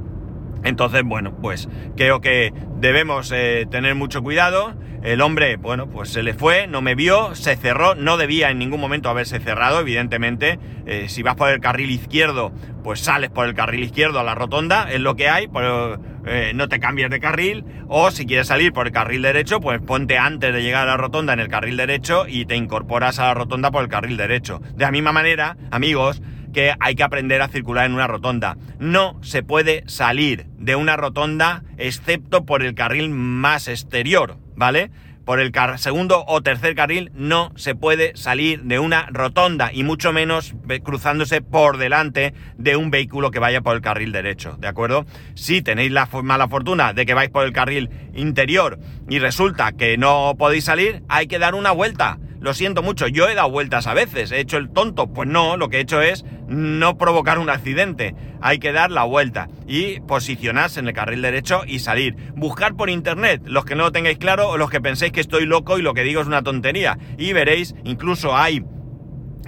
Entonces, 0.64 1.03
bueno, 1.05 1.37
pues 1.40 1.69
creo 1.97 2.21
que 2.21 2.53
debemos 2.79 3.33
eh, 3.35 3.66
tener 3.71 3.95
mucho 3.95 4.23
cuidado. 4.23 4.75
El 5.03 5.21
hombre, 5.21 5.57
bueno, 5.57 5.88
pues 5.88 6.09
se 6.09 6.25
le 6.25 6.35
fue, 6.35 6.66
no 6.66 6.83
me 6.83 6.97
vio, 6.97 7.35
se 7.37 7.55
cerró, 7.55 7.95
no 7.95 8.16
debía 8.16 8.51
en 8.51 8.59
ningún 8.59 8.81
momento 8.81 9.09
haberse 9.09 9.38
cerrado, 9.38 9.81
evidentemente. 9.81 10.59
Eh, 10.85 11.07
si 11.09 11.23
vas 11.23 11.37
por 11.37 11.49
el 11.51 11.61
carril 11.61 11.92
izquierdo, 11.92 12.51
pues 12.83 13.01
sales 13.01 13.31
por 13.31 13.47
el 13.47 13.55
carril 13.55 13.85
izquierdo 13.85 14.19
a 14.19 14.25
la 14.25 14.35
rotonda, 14.35 14.90
es 14.90 15.01
lo 15.01 15.14
que 15.14 15.29
hay, 15.29 15.47
pero 15.47 16.01
eh, 16.27 16.53
no 16.55 16.69
te 16.69 16.81
cambies 16.81 17.11
de 17.11 17.21
carril. 17.21 17.64
O 17.88 18.11
si 18.11 18.27
quieres 18.27 18.49
salir 18.49 18.73
por 18.73 18.87
el 18.87 18.92
carril 18.92 19.23
derecho, 19.23 19.61
pues 19.61 19.81
ponte 19.81 20.19
antes 20.19 20.53
de 20.53 20.61
llegar 20.61 20.88
a 20.88 20.92
la 20.92 20.97
rotonda 20.97 21.33
en 21.33 21.40
el 21.40 21.49
carril 21.49 21.77
derecho 21.77 22.27
y 22.27 22.45
te 22.47 22.57
incorporas 22.57 23.21
a 23.21 23.27
la 23.27 23.35
rotonda 23.35 23.71
por 23.71 23.83
el 23.83 23.88
carril 23.88 24.16
derecho. 24.16 24.61
De 24.75 24.85
la 24.85 24.90
misma 24.90 25.12
manera, 25.12 25.57
amigos, 25.71 26.21
que 26.57 26.75
hay 26.81 26.95
que 26.95 27.03
aprender 27.03 27.42
a 27.42 27.49
circular 27.49 27.85
en 27.85 27.92
una 27.92 28.07
rotonda. 28.07 28.57
No 28.79 29.19
se 29.21 29.42
puede 29.42 29.85
salir 29.88 30.47
de 30.57 30.75
una 30.75 30.97
rotonda 30.97 31.64
excepto 31.77 32.47
por 32.47 32.62
el 32.62 32.75
carril 32.75 33.11
más 33.11 33.69
exterior, 33.69 34.38
¿vale? 34.55 34.90
Por 35.27 35.38
el 35.38 35.53
segundo 35.77 36.25
o 36.27 36.40
tercer 36.40 36.75
carril 36.75 37.12
no 37.14 37.53
se 37.57 37.75
puede 37.75 38.16
salir 38.16 38.62
de 38.62 38.79
una 38.79 39.05
rotonda 39.11 39.71
y 39.71 39.83
mucho 39.85 40.14
menos 40.14 40.55
cruzándose 40.83 41.42
por 41.42 41.77
delante 41.77 42.33
de 42.57 42.77
un 42.77 42.90
vehículo 42.90 43.31
que 43.31 43.38
vaya 43.38 43.61
por 43.61 43.77
el 43.77 43.83
carril 43.83 44.12
derecho, 44.12 44.57
¿de 44.59 44.69
acuerdo? 44.69 45.05
Si 45.35 45.61
tenéis 45.61 45.92
la 45.92 46.09
mala 46.23 46.49
fortuna 46.49 46.95
de 46.95 47.05
que 47.05 47.12
vais 47.12 47.29
por 47.29 47.45
el 47.45 47.53
carril 47.53 47.90
interior 48.14 48.79
y 49.11 49.19
resulta 49.19 49.73
que 49.73 49.99
no 49.99 50.37
podéis 50.38 50.64
salir, 50.64 51.03
hay 51.11 51.27
que 51.27 51.38
dar 51.38 51.55
una 51.55 51.73
vuelta. 51.73 52.19
Lo 52.40 52.55
siento 52.55 52.83
mucho, 52.83 53.07
yo 53.09 53.29
he 53.29 53.35
dado 53.35 53.51
vueltas 53.51 53.87
a 53.87 53.94
veces, 53.94 54.31
he 54.31 54.40
hecho 54.40 54.57
el 54.57 54.70
tonto, 54.70 55.09
pues 55.09 55.29
no, 55.29 55.57
lo 55.57 55.68
que 55.68 55.79
he 55.79 55.81
hecho 55.81 56.03
es 56.03 56.25
no 56.49 56.99
provocar 56.99 57.38
un 57.38 57.51
accidente. 57.51 58.14
Hay 58.40 58.59
que 58.59 58.72
dar 58.72 58.90
la 58.90 59.05
vuelta 59.05 59.49
y 59.66 60.01
posicionarse 60.01 60.81
en 60.81 60.88
el 60.88 60.94
carril 60.94 61.22
derecho 61.22 61.62
y 61.66 61.79
salir. 61.79 62.16
Buscar 62.35 62.77
por 62.77 62.90
internet, 62.90 63.42
los 63.44 63.64
que 63.64 63.75
no 63.75 63.85
lo 63.85 63.92
tengáis 63.92 64.18
claro 64.18 64.49
o 64.49 64.59
los 64.59 64.70
que 64.70 64.81
penséis 64.81 65.12
que 65.12 65.20
estoy 65.20 65.46
loco 65.46 65.79
y 65.79 65.83
lo 65.83 65.94
que 65.94 66.03
digo 66.03 66.20
es 66.20 66.27
una 66.27 66.42
tontería. 66.42 66.99
Y 67.18 67.33
veréis, 67.33 67.75
incluso 67.85 68.37
hay... 68.37 68.64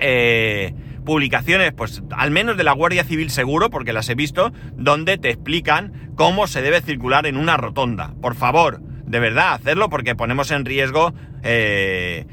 Eh, 0.00 0.74
publicaciones, 1.08 1.72
pues 1.72 2.02
al 2.10 2.30
menos 2.30 2.58
de 2.58 2.64
la 2.64 2.72
Guardia 2.72 3.02
Civil 3.02 3.30
seguro, 3.30 3.70
porque 3.70 3.94
las 3.94 4.10
he 4.10 4.14
visto, 4.14 4.52
donde 4.74 5.16
te 5.16 5.30
explican 5.30 6.12
cómo 6.16 6.46
se 6.46 6.60
debe 6.60 6.82
circular 6.82 7.24
en 7.24 7.38
una 7.38 7.56
rotonda. 7.56 8.12
Por 8.20 8.34
favor, 8.34 8.82
de 9.06 9.18
verdad, 9.18 9.54
hacerlo 9.54 9.88
porque 9.88 10.14
ponemos 10.14 10.50
en 10.50 10.66
riesgo 10.66 11.14
eh, 11.42 12.26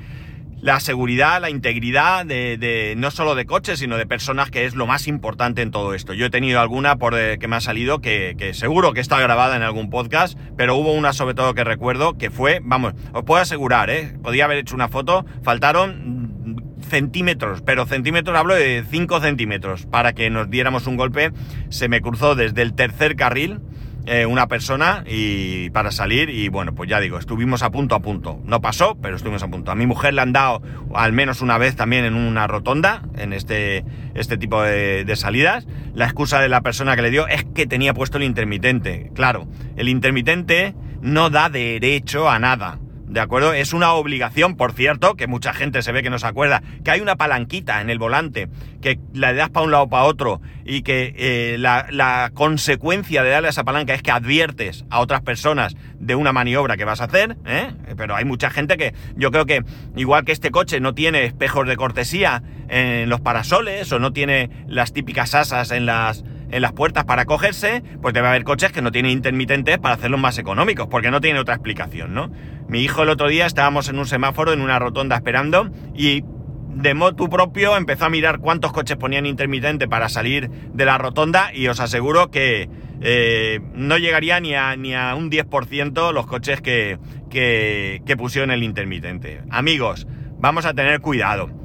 la 0.65 0.80
seguridad, 0.80 1.39
la 1.41 1.51
integridad 1.51 2.25
de, 2.25 2.95
no 2.97 3.12
solo 3.12 3.36
de 3.36 3.45
coches, 3.45 3.78
sino 3.78 3.97
de 3.97 4.08
personas, 4.08 4.49
que 4.49 4.65
es 4.65 4.73
lo 4.73 4.88
más 4.88 5.08
importante 5.08 5.62
en 5.62 5.69
todo 5.69 5.93
esto. 5.93 6.13
Yo 6.15 6.25
he 6.25 6.30
tenido 6.32 6.60
alguna 6.60 6.95
por 6.95 7.13
eh, 7.15 7.38
que 7.38 7.47
me 7.47 7.56
ha 7.56 7.62
salido 7.62 8.01
que, 8.01 8.34
que, 8.36 8.56
seguro 8.56 8.91
que 8.91 8.99
está 8.99 9.19
grabada 9.19 9.56
en 9.56 9.62
algún 9.62 9.91
podcast, 9.91 10.39
pero 10.58 10.75
hubo 10.75 10.91
una 10.93 11.13
sobre 11.13 11.36
todo 11.36 11.54
que 11.54 11.63
recuerdo 11.63 12.17
que 12.17 12.32
fue, 12.32 12.62
vamos, 12.63 12.95
os 13.13 13.23
puedo 13.25 13.39
asegurar, 13.39 13.91
¿eh? 13.91 14.17
podía 14.23 14.45
haber 14.45 14.58
hecho 14.58 14.73
una 14.73 14.88
foto, 14.88 15.23
faltaron 15.43 16.73
centímetros, 16.89 17.62
pero 17.62 17.86
centímetros 17.86 18.36
hablo 18.36 18.56
de 18.56 18.84
5 18.89 19.21
centímetros, 19.21 19.86
para 19.86 20.13
que 20.13 20.32
nos 20.32 20.49
diéramos 20.49 20.88
un 20.88 20.97
golpe, 20.97 21.32
se 21.69 21.89
me 21.89 22.01
cruzó 22.01 22.34
desde 22.34 22.63
el 22.63 22.73
tercer 22.73 23.15
carril 23.15 23.60
eh, 24.08 24.26
una 24.26 24.48
persona 24.48 25.04
y 25.08 25.70
para 25.72 25.91
salir 25.91 26.30
y 26.30 26.50
bueno, 26.50 26.76
pues 26.76 26.89
ya 26.89 27.00
digo, 27.00 27.18
estuvimos 27.18 27.63
a 27.63 27.72
punto 27.72 27.96
a 27.96 28.00
punto. 28.00 28.39
No 28.44 28.62
pasó, 28.62 28.98
pero 29.02 29.15
estuvimos 29.15 29.44
a 29.44 29.48
punto. 29.48 29.72
A 29.72 29.76
mi 29.76 29.88
mujer 29.88 30.13
le 30.13 30.22
han 30.22 30.34
dado 30.34 30.62
al 30.94 31.13
menos 31.13 31.41
una 31.41 31.58
vez 31.58 31.76
también 31.76 32.06
en 32.06 32.15
una 32.15 32.48
rotonda, 32.48 33.02
en 33.18 33.34
este, 33.34 33.84
este 34.13 34.38
tipo 34.38 34.62
de, 34.62 35.06
de 35.06 35.15
salidas. 35.15 35.68
La 35.94 36.06
excusa 36.06 36.39
de 36.39 36.50
la 36.50 36.62
persona 36.62 36.96
que 36.96 37.02
le 37.02 37.12
dio 37.12 37.28
es 37.28 37.46
que 37.46 37.68
tenía 37.68 37.94
puesto 37.94 38.18
el 38.18 38.24
intermitente. 38.24 39.12
Claro, 39.15 39.48
el 39.76 39.89
intermitente 39.89 40.76
no 41.02 41.30
da 41.30 41.50
derecho 41.50 42.30
a 42.30 42.39
nada. 42.39 42.80
¿De 43.08 43.20
acuerdo? 43.20 43.54
Es 43.54 43.74
una 43.74 43.94
obligación, 43.94 44.56
por 44.56 44.74
cierto, 44.74 45.15
que 45.15 45.28
mucha 45.28 45.54
gente 45.54 45.82
se 45.84 45.91
ve 45.91 46.02
que 46.02 46.10
no 46.10 46.18
se 46.18 46.26
acuerda, 46.26 46.63
que 46.84 46.91
hay 46.91 47.02
una 47.02 47.15
palanquita 47.15 47.80
en 47.80 47.89
el 47.89 48.00
volante, 48.00 48.50
que 48.82 49.00
la 49.13 49.32
das 49.34 49.50
para 49.52 49.65
un 49.65 49.72
lado 49.72 49.84
o 49.84 49.89
para 49.89 50.06
otro, 50.06 50.41
y 50.65 50.82
que 50.82 51.13
eh, 51.15 51.58
la, 51.60 52.32
consecuencia 52.34 53.24
de 53.24 53.30
darle 53.30 53.48
a 53.48 53.52
esa 53.52 53.63
palanca 53.63 53.94
es 53.94 54.02
que 54.02 54.12
adviertes 54.12 54.86
a 54.89 55.00
otras 55.00 55.22
personas 55.22 55.76
de 56.00 56.15
una 56.15 56.34
maniobra 56.34 56.78
que 56.78 56.86
vas 56.86 57.00
a 57.00 57.06
hacer, 57.06 57.38
¿eh? 57.46 57.72
Pero 57.96 58.15
hay 58.15 58.26
mucha 58.26 58.50
gente 58.50 58.76
que, 58.76 58.94
yo 59.15 59.30
creo 59.30 59.46
que, 59.46 59.63
igual 59.96 60.26
que 60.26 60.32
este 60.32 60.50
coche 60.50 60.80
no 60.80 60.96
tiene 60.96 61.26
espejos 61.26 61.68
de 61.68 61.78
cortesía 61.78 62.41
en 62.70 63.08
los 63.08 63.22
parasoles, 63.22 63.91
o 63.91 64.00
no 64.00 64.13
tiene 64.13 64.50
las 64.68 64.94
típicas 64.94 65.36
asas 65.36 65.72
en 65.72 65.86
las 65.86 66.24
en 66.56 66.62
las 66.62 66.72
puertas 66.72 67.04
para 67.04 67.26
cogerse, 67.26 67.84
pues 68.02 68.13
debe 68.13 68.30
haber 68.30 68.46
coches 68.46 68.72
que 68.72 68.82
no 68.82 68.89
tienen 68.89 69.12
intermitentes 69.12 69.78
para 69.78 69.96
hacerlos 69.96 70.22
más 70.22 70.38
económicos, 70.38 70.88
porque 70.88 71.12
no 71.12 71.20
tiene 71.20 71.38
otra 71.38 71.56
explicación, 71.56 72.13
¿no? 72.13 72.32
Mi 72.70 72.82
hijo 72.82 73.04
el 73.04 73.10
otro 73.10 73.28
día 73.28 73.46
estábamos 73.46 73.89
en 73.89 74.00
un 74.00 74.06
semáforo, 74.06 74.54
en 74.54 74.62
una 74.62 74.80
rotonda 74.80 75.18
esperando, 75.18 75.70
y 75.94 76.24
de 76.70 76.94
motu 76.94 77.30
propio 77.30 77.76
empezó 77.76 78.06
a 78.06 78.10
mirar 78.10 78.39
cuántos 78.39 78.72
coches 78.72 78.96
ponían 78.96 79.26
intermitente 79.26 79.89
para 79.89 80.08
salir 80.08 80.50
de 80.50 80.86
la 80.86 80.98
rotonda, 80.98 81.54
y 81.54 81.68
os 81.68 81.82
aseguro 81.82 82.32
que 82.32 82.70
eh, 83.02 83.60
no 83.74 83.98
llegaría 83.98 84.39
ni 84.39 84.56
a, 84.56 84.78
ni 84.78 84.96
a 84.96 85.13
un 85.13 85.30
10% 85.30 86.13
los 86.13 86.26
coches 86.26 86.62
que, 86.62 87.00
que, 87.30 88.02
que 88.06 88.15
pusieron 88.15 88.52
el 88.52 88.63
intermitente. 88.63 89.41
Amigos, 89.50 90.08
vamos 90.39 90.65
a 90.65 90.74
tener 90.74 91.02
cuidado. 91.02 91.64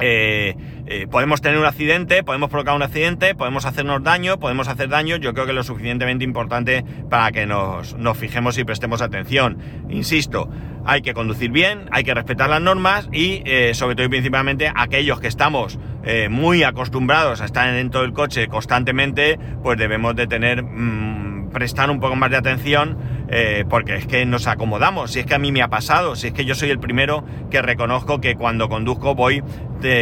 Eh, 0.00 0.56
eh, 0.86 1.06
podemos 1.10 1.40
tener 1.40 1.58
un 1.58 1.64
accidente, 1.64 2.22
podemos 2.22 2.50
provocar 2.50 2.74
un 2.74 2.82
accidente, 2.82 3.34
podemos 3.34 3.64
hacernos 3.64 4.02
daño, 4.02 4.38
podemos 4.38 4.68
hacer 4.68 4.88
daño, 4.88 5.16
yo 5.16 5.32
creo 5.32 5.46
que 5.46 5.52
es 5.52 5.56
lo 5.56 5.62
suficientemente 5.62 6.24
importante 6.24 6.84
para 7.08 7.32
que 7.32 7.46
nos, 7.46 7.96
fijemos 8.16 8.58
y 8.58 8.64
prestemos 8.64 9.00
atención. 9.00 9.58
Insisto, 9.88 10.50
hay 10.84 11.00
que 11.02 11.14
conducir 11.14 11.50
bien, 11.50 11.88
hay 11.90 12.04
que 12.04 12.12
respetar 12.12 12.50
las 12.50 12.60
normas 12.60 13.08
y 13.12 13.42
eh, 13.46 13.72
sobre 13.74 13.94
todo 13.94 14.06
y 14.06 14.10
principalmente 14.10 14.70
aquellos 14.74 15.20
que 15.20 15.28
estamos 15.28 15.78
muy 16.28 16.64
acostumbrados 16.64 17.40
a 17.40 17.46
estar 17.46 17.72
dentro 17.72 18.02
del 18.02 18.12
coche 18.12 18.46
constantemente, 18.48 19.38
pues 19.62 19.78
debemos 19.78 20.14
de 20.14 20.26
tener, 20.26 20.62
mm, 20.62 21.48
prestar 21.50 21.90
un 21.90 21.98
poco 21.98 22.14
más 22.14 22.30
de 22.30 22.36
atención 22.36 22.98
eh, 23.28 23.64
porque 23.68 23.96
es 23.96 24.06
que 24.06 24.24
nos 24.26 24.46
acomodamos, 24.46 25.12
si 25.12 25.20
es 25.20 25.26
que 25.26 25.34
a 25.34 25.38
mí 25.38 25.52
me 25.52 25.62
ha 25.62 25.68
pasado, 25.68 26.16
si 26.16 26.28
es 26.28 26.32
que 26.32 26.44
yo 26.44 26.54
soy 26.54 26.70
el 26.70 26.78
primero 26.78 27.24
que 27.50 27.62
reconozco 27.62 28.20
que 28.20 28.36
cuando 28.36 28.68
conduzco 28.68 29.14
voy 29.14 29.42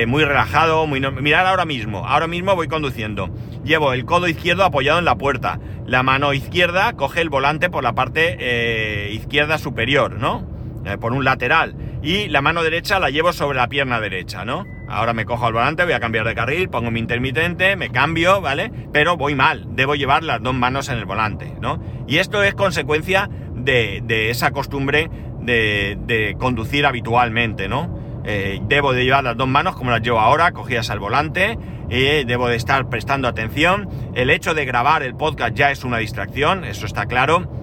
muy 0.06 0.24
relajado, 0.24 0.86
muy... 0.86 1.00
Mirad 1.00 1.48
ahora 1.48 1.64
mismo, 1.64 2.06
ahora 2.06 2.28
mismo 2.28 2.54
voy 2.54 2.68
conduciendo, 2.68 3.30
llevo 3.64 3.92
el 3.92 4.04
codo 4.04 4.28
izquierdo 4.28 4.64
apoyado 4.64 5.00
en 5.00 5.04
la 5.04 5.16
puerta, 5.16 5.58
la 5.86 6.04
mano 6.04 6.32
izquierda 6.32 6.92
coge 6.92 7.20
el 7.20 7.30
volante 7.30 7.68
por 7.68 7.82
la 7.82 7.92
parte 7.92 8.36
eh, 8.38 9.10
izquierda 9.12 9.58
superior, 9.58 10.12
¿no? 10.20 10.51
Eh, 10.84 10.98
por 10.98 11.12
un 11.12 11.24
lateral, 11.24 11.76
y 12.02 12.28
la 12.28 12.42
mano 12.42 12.64
derecha 12.64 12.98
la 12.98 13.10
llevo 13.10 13.32
sobre 13.32 13.56
la 13.56 13.68
pierna 13.68 14.00
derecha, 14.00 14.44
¿no? 14.44 14.66
Ahora 14.88 15.12
me 15.12 15.24
cojo 15.24 15.46
al 15.46 15.52
volante, 15.52 15.84
voy 15.84 15.92
a 15.92 16.00
cambiar 16.00 16.26
de 16.26 16.34
carril, 16.34 16.68
pongo 16.68 16.90
mi 16.90 16.98
intermitente, 16.98 17.76
me 17.76 17.90
cambio, 17.90 18.40
¿vale? 18.40 18.72
Pero 18.92 19.16
voy 19.16 19.36
mal, 19.36 19.64
debo 19.76 19.94
llevar 19.94 20.24
las 20.24 20.42
dos 20.42 20.54
manos 20.54 20.88
en 20.88 20.98
el 20.98 21.04
volante, 21.04 21.54
¿no? 21.60 21.80
Y 22.08 22.18
esto 22.18 22.42
es 22.42 22.54
consecuencia 22.54 23.30
de, 23.54 24.30
esa 24.30 24.50
costumbre 24.50 25.08
de, 25.40 26.34
conducir 26.40 26.84
habitualmente, 26.84 27.68
¿no? 27.68 28.20
Eh, 28.24 28.60
debo 28.64 28.92
de 28.92 29.04
llevar 29.04 29.22
las 29.22 29.36
dos 29.36 29.48
manos 29.48 29.76
como 29.76 29.92
las 29.92 30.02
llevo 30.02 30.18
ahora, 30.18 30.50
cogidas 30.50 30.90
al 30.90 30.98
volante, 30.98 31.56
y 31.90 32.24
debo 32.24 32.48
de 32.48 32.56
estar 32.56 32.88
prestando 32.88 33.28
atención. 33.28 33.88
El 34.14 34.30
hecho 34.30 34.52
de 34.52 34.64
grabar 34.64 35.04
el 35.04 35.14
podcast 35.14 35.54
ya 35.54 35.70
es 35.70 35.84
una 35.84 35.98
distracción, 35.98 36.64
eso 36.64 36.86
está 36.86 37.06
claro. 37.06 37.61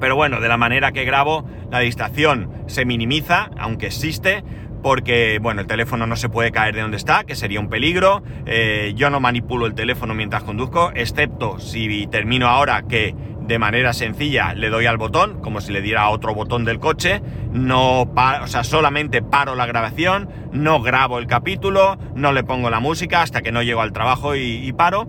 Pero 0.00 0.16
bueno, 0.16 0.40
de 0.40 0.48
la 0.48 0.56
manera 0.56 0.92
que 0.92 1.04
grabo, 1.04 1.44
la 1.70 1.80
distracción 1.80 2.50
se 2.66 2.84
minimiza, 2.84 3.50
aunque 3.58 3.86
existe, 3.86 4.44
porque, 4.82 5.38
bueno, 5.40 5.62
el 5.62 5.66
teléfono 5.66 6.06
no 6.06 6.14
se 6.14 6.28
puede 6.28 6.52
caer 6.52 6.74
de 6.74 6.82
donde 6.82 6.98
está, 6.98 7.24
que 7.24 7.34
sería 7.36 7.58
un 7.58 7.70
peligro. 7.70 8.22
Eh, 8.44 8.92
yo 8.94 9.08
no 9.08 9.18
manipulo 9.18 9.64
el 9.64 9.74
teléfono 9.74 10.14
mientras 10.14 10.42
conduzco, 10.42 10.92
excepto 10.94 11.58
si 11.58 12.06
termino 12.08 12.48
ahora 12.48 12.82
que 12.82 13.14
de 13.46 13.58
manera 13.58 13.92
sencilla 13.92 14.54
le 14.54 14.70
doy 14.70 14.86
al 14.86 14.96
botón, 14.96 15.40
como 15.40 15.60
si 15.60 15.72
le 15.72 15.82
diera 15.82 16.08
otro 16.08 16.34
botón 16.34 16.64
del 16.64 16.80
coche. 16.80 17.22
No, 17.52 18.02
o 18.02 18.46
sea, 18.46 18.64
solamente 18.64 19.22
paro 19.22 19.54
la 19.54 19.66
grabación, 19.66 20.28
no 20.52 20.80
grabo 20.82 21.18
el 21.18 21.26
capítulo, 21.26 21.98
no 22.14 22.32
le 22.32 22.44
pongo 22.44 22.70
la 22.70 22.80
música 22.80 23.22
hasta 23.22 23.42
que 23.42 23.52
no 23.52 23.62
llego 23.62 23.80
al 23.80 23.92
trabajo 23.92 24.34
y, 24.34 24.72
paro 24.72 25.06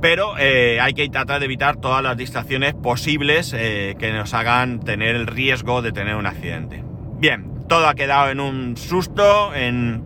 pero 0.00 0.38
eh, 0.38 0.78
hay 0.80 0.94
que 0.94 1.08
tratar 1.08 1.40
de 1.40 1.46
evitar 1.46 1.76
todas 1.76 2.02
las 2.02 2.16
distracciones 2.16 2.74
posibles 2.74 3.54
eh, 3.56 3.96
que 3.98 4.12
nos 4.12 4.34
hagan 4.34 4.80
tener 4.80 5.14
el 5.14 5.26
riesgo 5.26 5.82
de 5.82 5.92
tener 5.92 6.16
un 6.16 6.26
accidente. 6.26 6.82
Bien, 7.18 7.66
todo 7.68 7.86
ha 7.86 7.94
quedado 7.94 8.30
en 8.30 8.40
un 8.40 8.76
susto, 8.76 9.52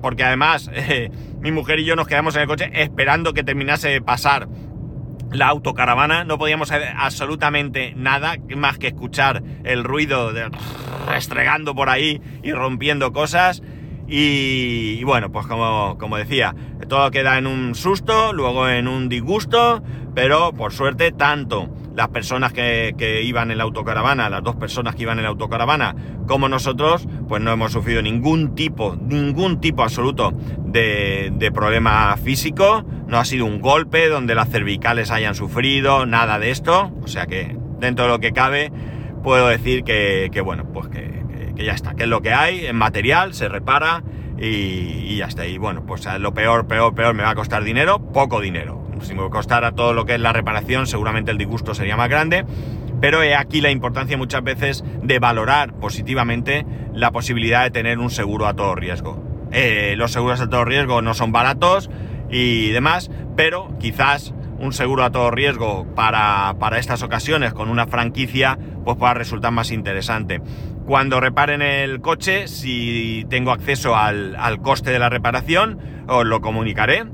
porque 0.02 0.24
además 0.24 0.70
eh, 0.74 1.10
mi 1.40 1.52
mujer 1.52 1.80
y 1.80 1.84
yo 1.84 1.96
nos 1.96 2.06
quedamos 2.06 2.34
en 2.36 2.42
el 2.42 2.48
coche 2.48 2.70
esperando 2.72 3.32
que 3.32 3.44
terminase 3.44 3.88
de 3.88 4.00
pasar 4.00 4.48
la 5.30 5.48
autocaravana, 5.48 6.24
no 6.24 6.38
podíamos 6.38 6.70
hacer 6.70 6.88
absolutamente 6.96 7.92
nada 7.96 8.36
más 8.56 8.78
que 8.78 8.88
escuchar 8.88 9.42
el 9.64 9.82
ruido 9.82 10.32
de 10.32 10.48
restregando 11.08 11.74
por 11.74 11.90
ahí 11.90 12.20
y 12.42 12.52
rompiendo 12.52 13.12
cosas. 13.12 13.62
Y, 14.06 15.02
bueno, 15.04 15.32
pues 15.32 15.46
como, 15.46 15.96
como 15.98 16.16
decía, 16.16 16.54
todo 16.88 17.10
queda 17.10 17.38
en 17.38 17.46
un 17.46 17.74
susto, 17.74 18.32
luego 18.32 18.68
en 18.68 18.86
un 18.86 19.08
disgusto, 19.08 19.82
pero 20.14 20.52
por 20.52 20.72
suerte 20.72 21.10
tanto 21.10 21.68
las 21.94 22.08
personas 22.08 22.52
que, 22.52 23.22
iban 23.24 23.50
en 23.50 23.58
la 23.58 23.64
autocaravana, 23.64 24.28
las 24.28 24.42
dos 24.42 24.56
personas 24.56 24.94
que 24.94 25.02
iban 25.02 25.18
en 25.18 25.24
la 25.24 25.30
autocaravana, 25.30 25.94
como 26.26 26.48
nosotros, 26.48 27.06
pues 27.28 27.40
no 27.40 27.52
hemos 27.52 27.72
sufrido 27.72 28.02
ningún 28.02 28.54
tipo, 28.54 28.96
ningún 28.96 29.60
tipo 29.60 29.82
absoluto 29.82 30.32
de, 30.66 31.32
de 31.34 31.52
problema 31.52 32.16
físico, 32.16 32.84
no 33.06 33.18
ha 33.18 33.24
sido 33.24 33.46
un 33.46 33.60
golpe 33.60 34.08
donde 34.08 34.34
las 34.34 34.50
cervicales 34.50 35.10
hayan 35.10 35.34
sufrido, 35.34 36.04
nada 36.04 36.38
de 36.38 36.50
esto, 36.50 36.92
o 37.02 37.08
sea 37.08 37.26
que 37.26 37.56
dentro 37.78 38.06
de 38.06 38.10
lo 38.10 38.18
que 38.18 38.32
cabe 38.32 38.72
puedo 39.24 39.48
decir 39.48 39.84
que, 39.84 40.40
bueno, 40.44 40.64
pues 40.72 40.88
que, 40.88 41.13
ya 41.56 41.72
está, 41.72 41.94
que 41.94 42.04
es 42.04 42.08
lo 42.08 42.22
que 42.22 42.32
hay, 42.32 42.66
en 42.66 42.76
material, 42.76 43.34
se 43.34 43.48
repara 43.48 44.02
y, 44.38 44.44
y 44.44 45.16
ya 45.16 45.26
está. 45.26 45.46
Y 45.46 45.58
bueno, 45.58 45.84
pues 45.86 46.06
lo 46.18 46.34
peor, 46.34 46.66
peor, 46.66 46.94
peor 46.94 47.14
me 47.14 47.22
va 47.22 47.30
a 47.30 47.34
costar 47.34 47.62
dinero, 47.64 48.00
poco 48.12 48.40
dinero 48.40 48.84
si 49.04 49.14
me 49.14 49.28
costara 49.30 49.72
todo 49.72 49.92
lo 49.92 50.06
que 50.06 50.14
es 50.14 50.20
la 50.20 50.32
reparación, 50.32 50.86
seguramente 50.86 51.30
el 51.30 51.38
disgusto 51.38 51.74
sería 51.74 51.96
más 51.96 52.08
grande. 52.08 52.44
Pero 53.00 53.22
he 53.22 53.34
aquí 53.34 53.60
la 53.60 53.70
importancia 53.70 54.16
muchas 54.16 54.42
veces 54.42 54.84
de 55.02 55.18
valorar 55.18 55.74
positivamente 55.74 56.64
la 56.92 57.10
posibilidad 57.10 57.64
de 57.64 57.70
tener 57.70 57.98
un 57.98 58.10
seguro 58.10 58.46
a 58.46 58.54
todo 58.54 58.74
riesgo. 58.74 59.22
Eh, 59.52 59.94
los 59.96 60.12
seguros 60.12 60.40
a 60.40 60.48
todo 60.48 60.64
riesgo 60.64 61.02
no 61.02 61.14
son 61.14 61.32
baratos 61.32 61.90
y 62.30 62.70
demás, 62.70 63.10
pero 63.36 63.76
quizás 63.78 64.32
un 64.64 64.72
seguro 64.72 65.04
a 65.04 65.10
todo 65.10 65.30
riesgo 65.30 65.86
para, 65.94 66.56
estas 66.78 67.02
ocasiones 67.02 67.52
con 67.52 67.68
una 67.68 67.86
franquicia 67.86 68.58
pues 68.84 68.96
pueda 68.96 69.14
resultar 69.14 69.52
más 69.52 69.70
interesante. 69.70 70.40
Cuando 70.86 71.20
reparen 71.20 71.62
el 71.62 72.00
coche, 72.00 72.48
si 72.48 73.26
tengo 73.28 73.52
acceso 73.52 73.94
al, 73.94 74.36
al 74.36 74.60
coste 74.60 74.90
de 74.90 74.98
la 74.98 75.08
reparación, 75.08 75.78
os 76.08 76.24
lo 76.26 76.40
comunicaré 76.40 77.04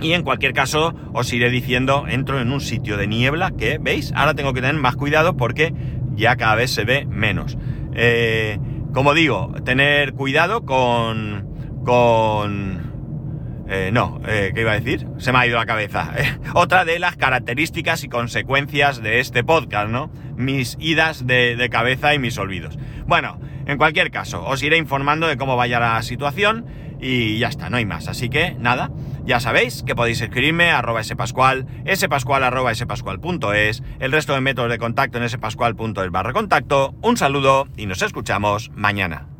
Y 0.00 0.12
en 0.12 0.22
cualquier 0.22 0.52
caso, 0.52 0.94
os 1.12 1.32
iré 1.32 1.50
diciendo, 1.50 2.04
entro 2.08 2.40
en 2.40 2.52
un 2.52 2.60
sitio 2.60 2.96
de 2.96 3.06
niebla 3.06 3.52
que, 3.56 3.78
¿veis? 3.78 4.12
Ahora 4.14 4.34
tengo 4.34 4.52
que 4.52 4.60
tener 4.60 4.76
más 4.76 4.96
cuidado 4.96 5.36
porque 5.36 5.72
ya 6.14 6.36
cada 6.36 6.54
vez 6.54 6.70
se 6.70 6.84
ve 6.84 7.06
menos. 7.06 7.56
Eh, 7.94 8.58
como 8.92 9.14
digo, 9.14 9.54
tener 9.64 10.12
cuidado 10.12 10.64
con... 10.64 11.82
con... 11.84 12.85
Eh, 13.68 13.90
no, 13.92 14.20
eh, 14.26 14.52
¿qué 14.54 14.60
iba 14.60 14.72
a 14.72 14.80
decir? 14.80 15.06
Se 15.18 15.32
me 15.32 15.38
ha 15.38 15.46
ido 15.46 15.56
la 15.56 15.66
cabeza. 15.66 16.12
Otra 16.54 16.84
de 16.84 16.98
las 16.98 17.16
características 17.16 18.04
y 18.04 18.08
consecuencias 18.08 19.02
de 19.02 19.20
este 19.20 19.44
podcast, 19.44 19.90
¿no? 19.90 20.10
Mis 20.36 20.76
idas 20.78 21.26
de, 21.26 21.56
de 21.56 21.68
cabeza 21.68 22.14
y 22.14 22.18
mis 22.18 22.38
olvidos. 22.38 22.78
Bueno, 23.06 23.40
en 23.66 23.78
cualquier 23.78 24.10
caso, 24.10 24.44
os 24.46 24.62
iré 24.62 24.76
informando 24.76 25.26
de 25.26 25.36
cómo 25.36 25.56
vaya 25.56 25.80
la 25.80 26.00
situación 26.02 26.66
y 27.00 27.38
ya 27.38 27.48
está, 27.48 27.70
no 27.70 27.76
hay 27.76 27.86
más. 27.86 28.08
Así 28.08 28.28
que 28.28 28.54
nada, 28.58 28.90
ya 29.24 29.40
sabéis 29.40 29.82
que 29.82 29.94
podéis 29.94 30.20
escribirme 30.20 30.70
a 30.70 30.78
arroba 30.78 31.02
spascual, 31.02 31.66
spascual 31.94 32.44
arroba 32.44 32.74
spascual.es, 32.74 33.82
el 33.98 34.12
resto 34.12 34.34
de 34.34 34.40
métodos 34.40 34.70
de 34.70 34.78
contacto 34.78 35.18
en 35.18 35.28
spascual.es 35.28 36.10
barra 36.10 36.32
contacto. 36.32 36.94
Un 37.02 37.16
saludo 37.16 37.66
y 37.76 37.86
nos 37.86 38.02
escuchamos 38.02 38.70
mañana. 38.74 39.35